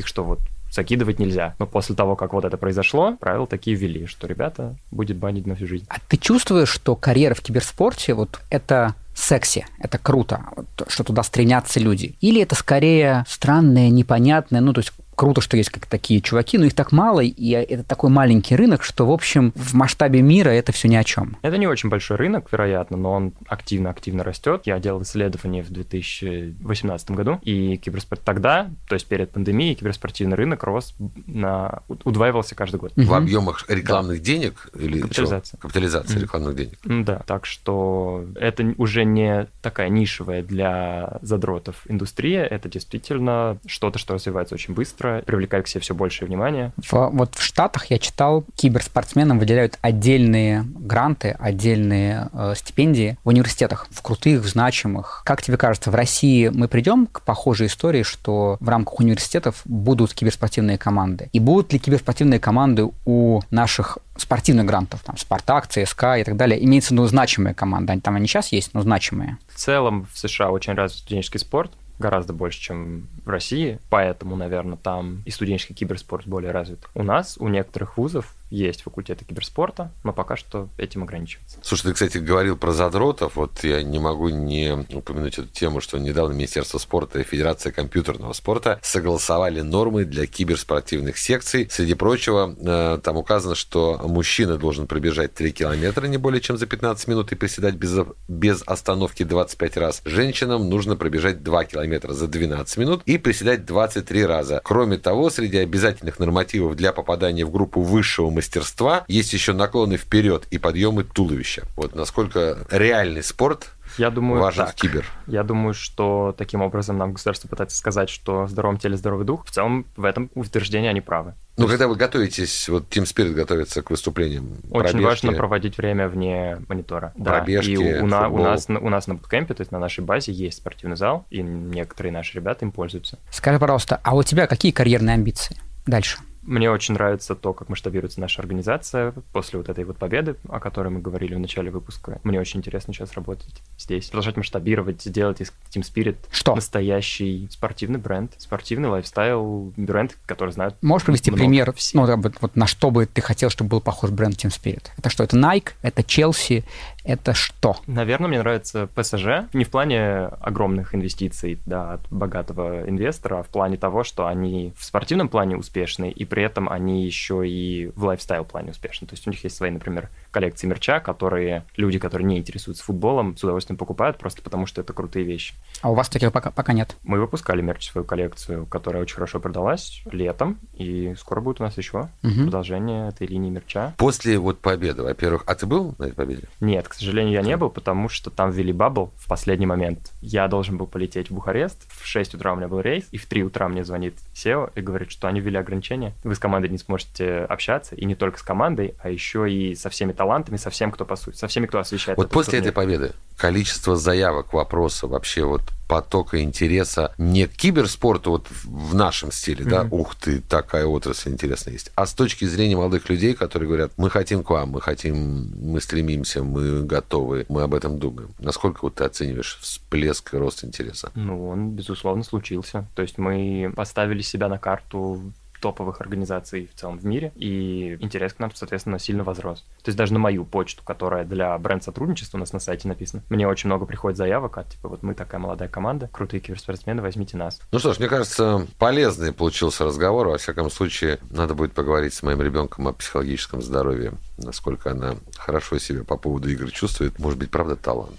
специфических, 0.00 0.06
что 0.06 0.24
вот 0.24 0.40
закидывать 0.70 1.18
нельзя. 1.18 1.54
Но 1.58 1.66
после 1.66 1.94
того, 1.94 2.16
как 2.16 2.32
вот 2.32 2.44
это 2.44 2.56
произошло, 2.56 3.16
правила 3.18 3.46
такие 3.46 3.76
ввели, 3.76 4.06
что 4.06 4.26
ребята 4.26 4.76
будет 4.90 5.16
банить 5.16 5.46
на 5.46 5.56
всю 5.56 5.66
жизнь. 5.66 5.86
А 5.88 5.96
ты 6.08 6.16
чувствуешь, 6.16 6.68
что 6.68 6.94
карьера 6.94 7.34
в 7.34 7.40
киберспорте 7.40 8.14
вот 8.14 8.40
это 8.50 8.94
секси, 9.14 9.66
это 9.80 9.98
круто, 9.98 10.42
что 10.86 11.02
туда 11.02 11.22
стремятся 11.24 11.80
люди? 11.80 12.14
Или 12.20 12.40
это 12.42 12.54
скорее 12.54 13.24
странное, 13.28 13.90
непонятное, 13.90 14.60
ну, 14.60 14.72
то 14.72 14.80
есть 14.80 14.92
круто, 15.20 15.42
что 15.42 15.58
есть 15.58 15.68
как 15.68 15.84
такие 15.84 16.22
чуваки, 16.22 16.56
но 16.56 16.64
их 16.64 16.72
так 16.72 16.92
мало, 16.92 17.20
и 17.20 17.50
это 17.50 17.84
такой 17.84 18.08
маленький 18.08 18.56
рынок, 18.56 18.82
что, 18.82 19.04
в 19.04 19.10
общем, 19.10 19.52
в 19.54 19.74
масштабе 19.74 20.22
мира 20.22 20.48
это 20.48 20.72
все 20.72 20.88
ни 20.88 20.96
о 20.96 21.04
чем. 21.04 21.36
Это 21.42 21.58
не 21.58 21.66
очень 21.66 21.90
большой 21.90 22.16
рынок, 22.16 22.50
вероятно, 22.50 22.96
но 22.96 23.12
он 23.12 23.32
активно-активно 23.46 24.24
растет. 24.24 24.62
Я 24.64 24.78
делал 24.78 25.02
исследование 25.02 25.62
в 25.62 25.68
2018 25.68 27.10
году, 27.10 27.38
и 27.42 27.76
киберспорт 27.76 28.22
тогда, 28.24 28.70
то 28.88 28.94
есть 28.94 29.06
перед 29.08 29.30
пандемией, 29.30 29.74
киберспортивный 29.74 30.38
рынок 30.38 30.62
рос 30.62 30.94
на... 31.26 31.82
удваивался 32.04 32.54
каждый 32.54 32.80
год. 32.80 32.92
В 32.96 33.12
объемах 33.12 33.66
рекламных 33.68 34.20
да. 34.20 34.24
денег 34.24 34.70
или 34.74 35.02
Капитализация. 35.02 35.58
Что? 35.58 35.68
Капитализация 35.68 36.16
mm 36.16 36.22
рекламных 36.22 36.56
денег. 36.56 36.78
Да, 36.84 37.22
так 37.26 37.44
что 37.44 38.24
это 38.36 38.74
уже 38.78 39.04
не 39.04 39.48
такая 39.60 39.90
нишевая 39.90 40.42
для 40.42 41.18
задротов 41.20 41.82
индустрия, 41.90 42.46
это 42.46 42.70
действительно 42.70 43.58
что-то, 43.66 43.98
что 43.98 44.14
развивается 44.14 44.54
очень 44.54 44.72
быстро, 44.72 45.09
быстро, 45.10 45.22
привлекает 45.24 45.64
к 45.64 45.68
себе 45.68 45.80
все 45.80 45.94
большее 45.94 46.28
внимание. 46.28 46.72
В, 46.76 47.10
вот 47.12 47.34
в 47.34 47.42
Штатах 47.42 47.86
я 47.86 47.98
читал, 47.98 48.44
киберспортсменам 48.54 49.38
выделяют 49.38 49.78
отдельные 49.80 50.64
гранты, 50.64 51.36
отдельные 51.38 52.28
э, 52.32 52.54
стипендии 52.56 53.18
в 53.24 53.28
университетах, 53.28 53.88
в 53.90 54.02
крутых, 54.02 54.42
в 54.42 54.48
значимых. 54.48 55.22
Как 55.24 55.42
тебе 55.42 55.56
кажется, 55.56 55.90
в 55.90 55.94
России 55.94 56.48
мы 56.48 56.68
придем 56.68 57.06
к 57.06 57.22
похожей 57.22 57.66
истории, 57.66 58.02
что 58.02 58.56
в 58.60 58.68
рамках 58.68 59.00
университетов 59.00 59.62
будут 59.64 60.14
киберспортивные 60.14 60.78
команды? 60.78 61.28
И 61.32 61.40
будут 61.40 61.72
ли 61.72 61.78
киберспортивные 61.78 62.40
команды 62.40 62.88
у 63.04 63.40
наших 63.50 63.98
спортивных 64.16 64.66
грантов, 64.66 65.00
там, 65.02 65.16
Спартак, 65.16 65.66
ЦСКА 65.66 66.18
и 66.18 66.24
так 66.24 66.36
далее, 66.36 66.62
имеется 66.62 66.90
в 66.90 66.92
виду 66.92 67.06
значимые 67.06 67.54
команды, 67.54 67.98
там 68.00 68.16
они 68.16 68.26
сейчас 68.26 68.52
есть, 68.52 68.74
но 68.74 68.82
значимые. 68.82 69.38
В 69.48 69.56
целом 69.56 70.06
в 70.12 70.18
США 70.18 70.50
очень 70.50 70.74
развит 70.74 71.00
студенческий 71.00 71.40
спорт, 71.40 71.72
гораздо 72.00 72.32
больше, 72.32 72.60
чем 72.60 73.06
России, 73.30 73.78
поэтому, 73.90 74.36
наверное, 74.36 74.76
там 74.76 75.22
и 75.24 75.30
студенческий 75.30 75.74
киберспорт 75.74 76.26
более 76.26 76.52
развит. 76.52 76.80
У 76.94 77.02
нас, 77.02 77.36
у 77.38 77.48
некоторых 77.48 77.96
вузов 77.96 78.34
есть 78.50 78.82
факультеты 78.82 79.24
киберспорта, 79.24 79.92
но 80.02 80.12
пока 80.12 80.36
что 80.36 80.68
этим 80.76 81.04
ограничивается. 81.04 81.58
Слушай, 81.62 81.88
ты, 81.88 81.92
кстати, 81.94 82.18
говорил 82.18 82.56
про 82.56 82.72
задротов. 82.72 83.36
Вот 83.36 83.62
я 83.62 83.82
не 83.82 83.98
могу 83.98 84.28
не 84.28 84.86
упомянуть 84.92 85.38
эту 85.38 85.48
тему, 85.48 85.80
что 85.80 85.98
недавно 85.98 86.34
Министерство 86.34 86.78
спорта 86.78 87.20
и 87.20 87.22
Федерация 87.22 87.72
компьютерного 87.72 88.32
спорта 88.32 88.80
согласовали 88.82 89.60
нормы 89.60 90.04
для 90.04 90.26
киберспортивных 90.26 91.16
секций. 91.16 91.68
Среди 91.70 91.94
прочего, 91.94 92.54
э, 92.58 92.98
там 93.02 93.16
указано, 93.16 93.54
что 93.54 94.00
мужчина 94.04 94.56
должен 94.56 94.86
пробежать 94.86 95.34
3 95.34 95.52
километра 95.52 96.06
не 96.06 96.16
более 96.16 96.40
чем 96.40 96.56
за 96.56 96.66
15 96.66 97.06
минут 97.06 97.32
и 97.32 97.36
приседать 97.36 97.76
без, 97.76 97.96
без 98.26 98.62
остановки 98.66 99.22
25 99.22 99.76
раз. 99.76 100.02
Женщинам 100.04 100.68
нужно 100.68 100.96
пробежать 100.96 101.42
2 101.44 101.64
километра 101.66 102.12
за 102.12 102.26
12 102.26 102.76
минут 102.78 103.02
и 103.06 103.16
приседать 103.20 103.64
23 103.64 104.26
раза. 104.26 104.60
Кроме 104.64 104.98
того, 104.98 105.30
среди 105.30 105.58
обязательных 105.58 106.18
нормативов 106.18 106.76
для 106.76 106.92
попадания 106.92 107.44
в 107.44 107.50
группу 107.50 107.82
высшего 107.82 108.30
мастерства 108.30 109.04
есть 109.08 109.32
еще 109.32 109.52
наклоны 109.52 109.96
вперед 109.96 110.46
и 110.50 110.58
подъемы 110.58 111.04
туловища. 111.04 111.64
Вот 111.76 111.94
насколько 111.94 112.66
реальный 112.70 113.22
спорт 113.22 113.70
я 114.00 114.10
думаю, 114.10 114.40
важен 114.40 114.64
так. 114.64 114.74
в 114.74 114.74
кибер. 114.74 115.06
Я 115.26 115.42
думаю, 115.42 115.74
что 115.74 116.34
таким 116.36 116.62
образом 116.62 116.96
нам 116.96 117.12
государство 117.12 117.48
пытается 117.48 117.76
сказать, 117.76 118.08
что 118.08 118.44
в 118.44 118.48
здоровом 118.48 118.78
теле 118.78 118.96
здоровый 118.96 119.26
дух. 119.26 119.44
В 119.44 119.50
целом, 119.50 119.86
в 119.96 120.04
этом 120.04 120.30
утверждении 120.34 120.88
они 120.88 121.00
правы. 121.00 121.34
Ну, 121.56 121.68
когда 121.68 121.88
вы 121.88 121.96
готовитесь, 121.96 122.68
вот 122.70 122.88
Team 122.88 123.02
Spirit 123.02 123.34
готовится 123.34 123.82
к 123.82 123.90
выступлениям. 123.90 124.56
Очень 124.70 124.92
пробежки, 124.92 125.02
важно 125.02 125.32
проводить 125.34 125.76
время 125.76 126.08
вне 126.08 126.58
монитора. 126.68 127.12
Пробежки, 127.22 127.76
да. 127.76 127.98
И 127.98 128.00
у, 128.00 128.06
на, 128.06 128.28
у, 128.28 128.38
нас, 128.38 128.66
у 128.68 128.88
нас 128.88 129.06
на 129.06 129.14
буткемпе, 129.16 129.52
то 129.52 129.60
есть 129.60 129.70
на 129.70 129.78
нашей 129.78 130.02
базе, 130.02 130.32
есть 130.32 130.58
спортивный 130.58 130.96
зал, 130.96 131.26
и 131.28 131.42
некоторые 131.42 132.12
наши 132.12 132.36
ребята 132.36 132.64
им 132.64 132.72
пользуются. 132.72 133.18
Скажи, 133.30 133.58
пожалуйста, 133.58 134.00
а 134.02 134.16
у 134.16 134.22
тебя 134.22 134.46
какие 134.46 134.72
карьерные 134.72 135.14
амбиции 135.14 135.56
дальше? 135.86 136.18
Мне 136.50 136.68
очень 136.68 136.94
нравится 136.94 137.36
то, 137.36 137.52
как 137.52 137.68
масштабируется 137.68 138.20
наша 138.20 138.42
организация 138.42 139.14
после 139.32 139.60
вот 139.60 139.68
этой 139.68 139.84
вот 139.84 139.98
победы, 139.98 140.34
о 140.48 140.58
которой 140.58 140.88
мы 140.88 141.00
говорили 141.00 141.36
в 141.36 141.38
начале 141.38 141.70
выпуска. 141.70 142.20
Мне 142.24 142.40
очень 142.40 142.58
интересно 142.58 142.92
сейчас 142.92 143.12
работать 143.14 143.62
здесь, 143.78 144.08
продолжать 144.08 144.36
масштабировать, 144.36 145.00
сделать 145.00 145.40
из 145.40 145.52
Team 145.72 145.82
Spirit 145.82 146.16
что? 146.32 146.56
настоящий 146.56 147.46
спортивный 147.52 148.00
бренд, 148.00 148.32
спортивный 148.36 148.88
лайфстайл 148.88 149.72
бренд, 149.76 150.18
который 150.26 150.50
знают 150.50 150.74
Можешь 150.82 151.06
привести 151.06 151.30
пример, 151.30 151.72
все. 151.74 151.96
ну, 151.96 152.16
вот, 152.16 152.34
вот 152.40 152.56
на 152.56 152.66
что 152.66 152.90
бы 152.90 153.06
ты 153.06 153.20
хотел, 153.20 153.48
чтобы 153.48 153.70
был 153.70 153.80
похож 153.80 154.10
бренд 154.10 154.34
Team 154.34 154.50
Spirit? 154.50 154.86
Это 154.98 155.08
что? 155.08 155.22
Это 155.22 155.36
Nike? 155.36 155.68
Это 155.82 156.02
Chelsea? 156.02 156.64
Это 157.04 157.32
что? 157.32 157.76
Наверное, 157.86 158.28
мне 158.28 158.38
нравится 158.40 158.88
ПСЖ. 158.94 159.52
Не 159.52 159.64
в 159.64 159.70
плане 159.70 160.26
огромных 160.40 160.94
инвестиций 160.94 161.58
да, 161.64 161.94
от 161.94 162.00
богатого 162.10 162.88
инвестора, 162.88 163.40
а 163.40 163.42
в 163.42 163.48
плане 163.48 163.76
того, 163.76 164.04
что 164.04 164.26
они 164.26 164.74
в 164.76 164.84
спортивном 164.84 165.28
плане 165.28 165.56
успешны 165.56 166.10
и 166.10 166.24
при 166.24 166.39
этом 166.42 166.68
они 166.68 167.04
еще 167.04 167.48
и 167.48 167.92
в 167.94 168.04
лайфстайл 168.04 168.44
плане 168.44 168.70
успешны. 168.70 169.06
То 169.06 169.14
есть 169.14 169.26
у 169.26 169.30
них 169.30 169.42
есть 169.44 169.56
свои, 169.56 169.70
например, 169.70 170.08
коллекции 170.30 170.66
мерча, 170.66 171.00
которые 171.00 171.64
люди, 171.76 171.98
которые 171.98 172.26
не 172.26 172.38
интересуются 172.38 172.84
футболом, 172.84 173.36
с 173.36 173.44
удовольствием 173.44 173.78
покупают 173.78 174.18
просто 174.18 174.42
потому, 174.42 174.66
что 174.66 174.80
это 174.80 174.92
крутые 174.92 175.24
вещи. 175.24 175.54
А 175.82 175.90
у 175.90 175.94
вас 175.94 176.08
таких 176.08 176.32
пока, 176.32 176.50
пока 176.50 176.72
нет? 176.72 176.96
Мы 177.02 177.20
выпускали 177.20 177.62
мерч 177.62 177.90
свою 177.90 178.04
коллекцию, 178.04 178.66
которая 178.66 179.02
очень 179.02 179.14
хорошо 179.14 179.40
продалась 179.40 180.02
летом, 180.10 180.58
и 180.74 181.14
скоро 181.18 181.40
будет 181.40 181.60
у 181.60 181.64
нас 181.64 181.76
еще 181.76 182.08
угу. 182.22 182.42
продолжение 182.42 183.08
этой 183.08 183.26
линии 183.26 183.50
мерча. 183.50 183.94
После 183.96 184.38
вот 184.38 184.60
победы, 184.60 185.02
во-первых, 185.02 185.44
а 185.46 185.54
ты 185.54 185.66
был 185.66 185.94
на 185.98 186.04
этой 186.04 186.14
победе? 186.14 186.48
Нет, 186.60 186.88
к 186.88 186.94
сожалению, 186.94 187.34
я 187.34 187.42
не 187.42 187.56
был, 187.56 187.70
потому 187.70 188.08
что 188.08 188.30
там 188.30 188.50
ввели 188.50 188.72
бабл 188.72 189.12
в 189.16 189.28
последний 189.28 189.66
момент. 189.66 190.12
Я 190.20 190.48
должен 190.48 190.76
был 190.76 190.86
полететь 190.86 191.30
в 191.30 191.34
Бухарест, 191.34 191.90
в 191.90 192.06
6 192.06 192.34
утра 192.34 192.52
у 192.52 192.56
меня 192.56 192.68
был 192.68 192.80
рейс, 192.80 193.06
и 193.10 193.18
в 193.18 193.26
3 193.26 193.44
утра 193.44 193.68
мне 193.68 193.84
звонит 193.84 194.14
SEO 194.34 194.70
и 194.74 194.80
говорит, 194.80 195.10
что 195.10 195.28
они 195.28 195.40
ввели 195.40 195.56
ограничения. 195.56 196.14
Вы 196.22 196.34
с 196.34 196.38
командой 196.38 196.68
не 196.68 196.78
сможете 196.78 197.40
общаться, 197.40 197.94
и 197.94 198.04
не 198.04 198.14
только 198.14 198.38
с 198.38 198.42
командой, 198.42 198.94
а 199.02 199.10
еще 199.10 199.50
и 199.50 199.74
со 199.74 199.88
всеми 199.90 200.12
талантами, 200.12 200.56
со 200.56 200.70
всем, 200.70 200.90
кто 200.90 201.04
по 201.04 201.16
сути, 201.16 201.36
со 201.36 201.48
всеми, 201.48 201.66
кто 201.66 201.78
освещает. 201.78 202.18
Вот 202.18 202.30
после 202.30 202.58
турнир. 202.58 202.68
этой 202.68 202.74
победы 202.74 203.12
количество 203.36 203.96
заявок, 203.96 204.52
вопросов, 204.52 205.10
вообще 205.10 205.44
вот 205.44 205.62
потока 205.88 206.40
интереса 206.40 207.12
не 207.18 207.48
к 207.48 207.52
киберспорту 207.52 208.30
вот 208.30 208.46
в 208.64 208.94
нашем 208.94 209.32
стиле, 209.32 209.64
mm-hmm. 209.64 209.70
да, 209.70 209.88
ух 209.90 210.14
ты, 210.14 210.40
такая 210.40 210.86
отрасль 210.86 211.30
интересная 211.30 211.72
есть, 211.72 211.90
а 211.96 212.06
с 212.06 212.12
точки 212.12 212.44
зрения 212.44 212.76
молодых 212.76 213.08
людей, 213.08 213.34
которые 213.34 213.66
говорят, 213.66 213.92
мы 213.96 214.10
хотим 214.10 214.44
к 214.44 214.50
вам, 214.50 214.70
мы 214.70 214.80
хотим, 214.80 215.50
мы 215.58 215.80
стремимся, 215.80 216.44
мы 216.44 216.84
готовы, 216.84 217.46
мы 217.48 217.62
об 217.62 217.74
этом 217.74 217.98
думаем. 217.98 218.30
Насколько 218.38 218.80
вот 218.82 218.96
ты 218.96 219.04
оцениваешь 219.04 219.58
всплеск 219.60 220.34
и 220.34 220.36
рост 220.36 220.62
интереса? 220.64 221.10
Ну, 221.14 221.48
он, 221.48 221.70
безусловно, 221.70 222.22
случился. 222.22 222.86
То 222.94 223.02
есть 223.02 223.18
мы 223.18 223.72
поставили 223.74 224.22
себя 224.22 224.48
на 224.48 224.58
карту 224.58 225.32
топовых 225.60 226.00
организаций 226.00 226.70
в 226.72 226.78
целом 226.78 226.98
в 226.98 227.04
мире, 227.04 227.32
и 227.36 227.96
интерес 228.00 228.32
к 228.32 228.38
нам, 228.38 228.50
соответственно, 228.54 228.98
сильно 228.98 229.24
возрос. 229.24 229.60
То 229.82 229.88
есть 229.88 229.98
даже 229.98 230.12
на 230.12 230.18
мою 230.18 230.44
почту, 230.44 230.82
которая 230.84 231.24
для 231.24 231.56
бренд-сотрудничества 231.58 232.38
у 232.38 232.40
нас 232.40 232.52
на 232.52 232.58
сайте 232.58 232.88
написана, 232.88 233.22
мне 233.28 233.46
очень 233.46 233.68
много 233.68 233.86
приходит 233.86 234.16
заявок 234.16 234.58
от, 234.58 234.70
типа, 234.70 234.88
вот 234.88 235.02
мы 235.02 235.14
такая 235.14 235.40
молодая 235.40 235.68
команда, 235.68 236.08
крутые 236.12 236.40
киберспортсмены, 236.40 237.02
возьмите 237.02 237.36
нас. 237.36 237.60
Ну 237.72 237.78
что 237.78 237.92
ж, 237.92 237.98
мне 237.98 238.08
кажется, 238.08 238.66
полезный 238.78 239.32
получился 239.32 239.84
разговор. 239.84 240.28
Во 240.28 240.38
всяком 240.38 240.70
случае, 240.70 241.18
надо 241.30 241.54
будет 241.54 241.72
поговорить 241.72 242.14
с 242.14 242.22
моим 242.22 242.42
ребенком 242.42 242.88
о 242.88 242.92
психологическом 242.92 243.62
здоровье, 243.62 244.12
насколько 244.38 244.90
она 244.90 245.16
хорошо 245.36 245.78
себя 245.78 246.04
по 246.04 246.16
поводу 246.16 246.48
игр 246.48 246.70
чувствует. 246.70 247.18
Может 247.18 247.38
быть, 247.38 247.50
правда, 247.50 247.76
талант. 247.76 248.18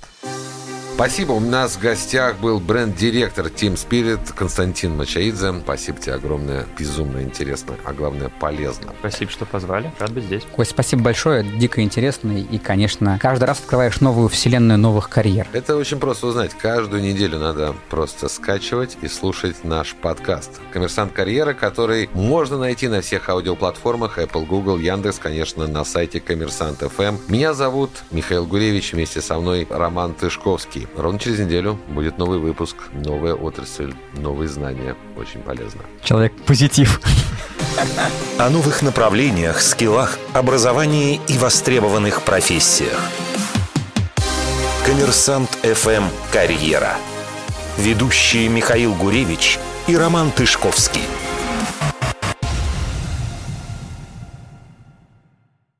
Спасибо. 1.01 1.31
У 1.31 1.39
нас 1.39 1.77
в 1.77 1.81
гостях 1.81 2.37
был 2.37 2.59
бренд-директор 2.59 3.47
Team 3.47 3.73
Spirit 3.73 4.19
Константин 4.35 4.95
Мачаидзе. 4.95 5.51
Спасибо 5.63 5.99
тебе 5.99 6.13
огромное. 6.13 6.67
Безумно 6.77 7.23
интересно, 7.23 7.73
а 7.85 7.91
главное 7.91 8.29
полезно. 8.29 8.93
Спасибо, 8.99 9.31
что 9.31 9.47
позвали. 9.47 9.91
Рад 9.97 10.11
быть 10.11 10.25
здесь. 10.25 10.43
Кость, 10.55 10.69
спасибо 10.69 11.01
большое. 11.01 11.43
Дико 11.43 11.81
интересно. 11.81 12.33
И, 12.37 12.59
конечно, 12.59 13.17
каждый 13.19 13.45
раз 13.45 13.61
открываешь 13.61 13.99
новую 13.99 14.29
вселенную 14.29 14.77
новых 14.77 15.09
карьер. 15.09 15.47
Это 15.53 15.75
очень 15.75 15.99
просто 15.99 16.27
узнать. 16.27 16.51
Каждую 16.53 17.01
неделю 17.01 17.39
надо 17.39 17.73
просто 17.89 18.29
скачивать 18.29 18.95
и 19.01 19.07
слушать 19.07 19.63
наш 19.63 19.95
подкаст. 19.95 20.61
Коммерсант 20.71 21.13
карьера, 21.13 21.53
который 21.53 22.11
можно 22.13 22.59
найти 22.59 22.87
на 22.87 23.01
всех 23.01 23.27
аудиоплатформах 23.27 24.19
Apple, 24.19 24.45
Google, 24.45 24.77
Яндекс, 24.77 25.17
конечно, 25.17 25.65
на 25.65 25.83
сайте 25.83 26.19
Коммерсант 26.19 26.83
FM. 26.83 27.17
Меня 27.27 27.55
зовут 27.55 27.89
Михаил 28.11 28.45
Гуревич. 28.45 28.93
Вместе 28.93 29.19
со 29.19 29.39
мной 29.39 29.65
Роман 29.67 30.13
Тышковский. 30.13 30.87
Ровно 30.95 31.19
через 31.19 31.39
неделю 31.39 31.79
будет 31.87 32.17
новый 32.17 32.39
выпуск, 32.39 32.75
новая 32.93 33.33
отрасль, 33.33 33.93
новые 34.13 34.49
знания. 34.49 34.95
Очень 35.17 35.41
полезно. 35.41 35.81
Человек-позитив. 36.03 36.99
О 38.37 38.49
новых 38.49 38.81
направлениях, 38.81 39.61
скиллах, 39.61 40.17
образовании 40.33 41.21
и 41.27 41.37
востребованных 41.37 42.23
профессиях. 42.23 42.99
Коммерсант 44.85 45.49
FM 45.63 46.03
«Карьера». 46.33 46.95
Ведущие 47.77 48.49
Михаил 48.49 48.93
Гуревич 48.93 49.59
и 49.87 49.95
Роман 49.95 50.31
Тышковский. 50.31 51.03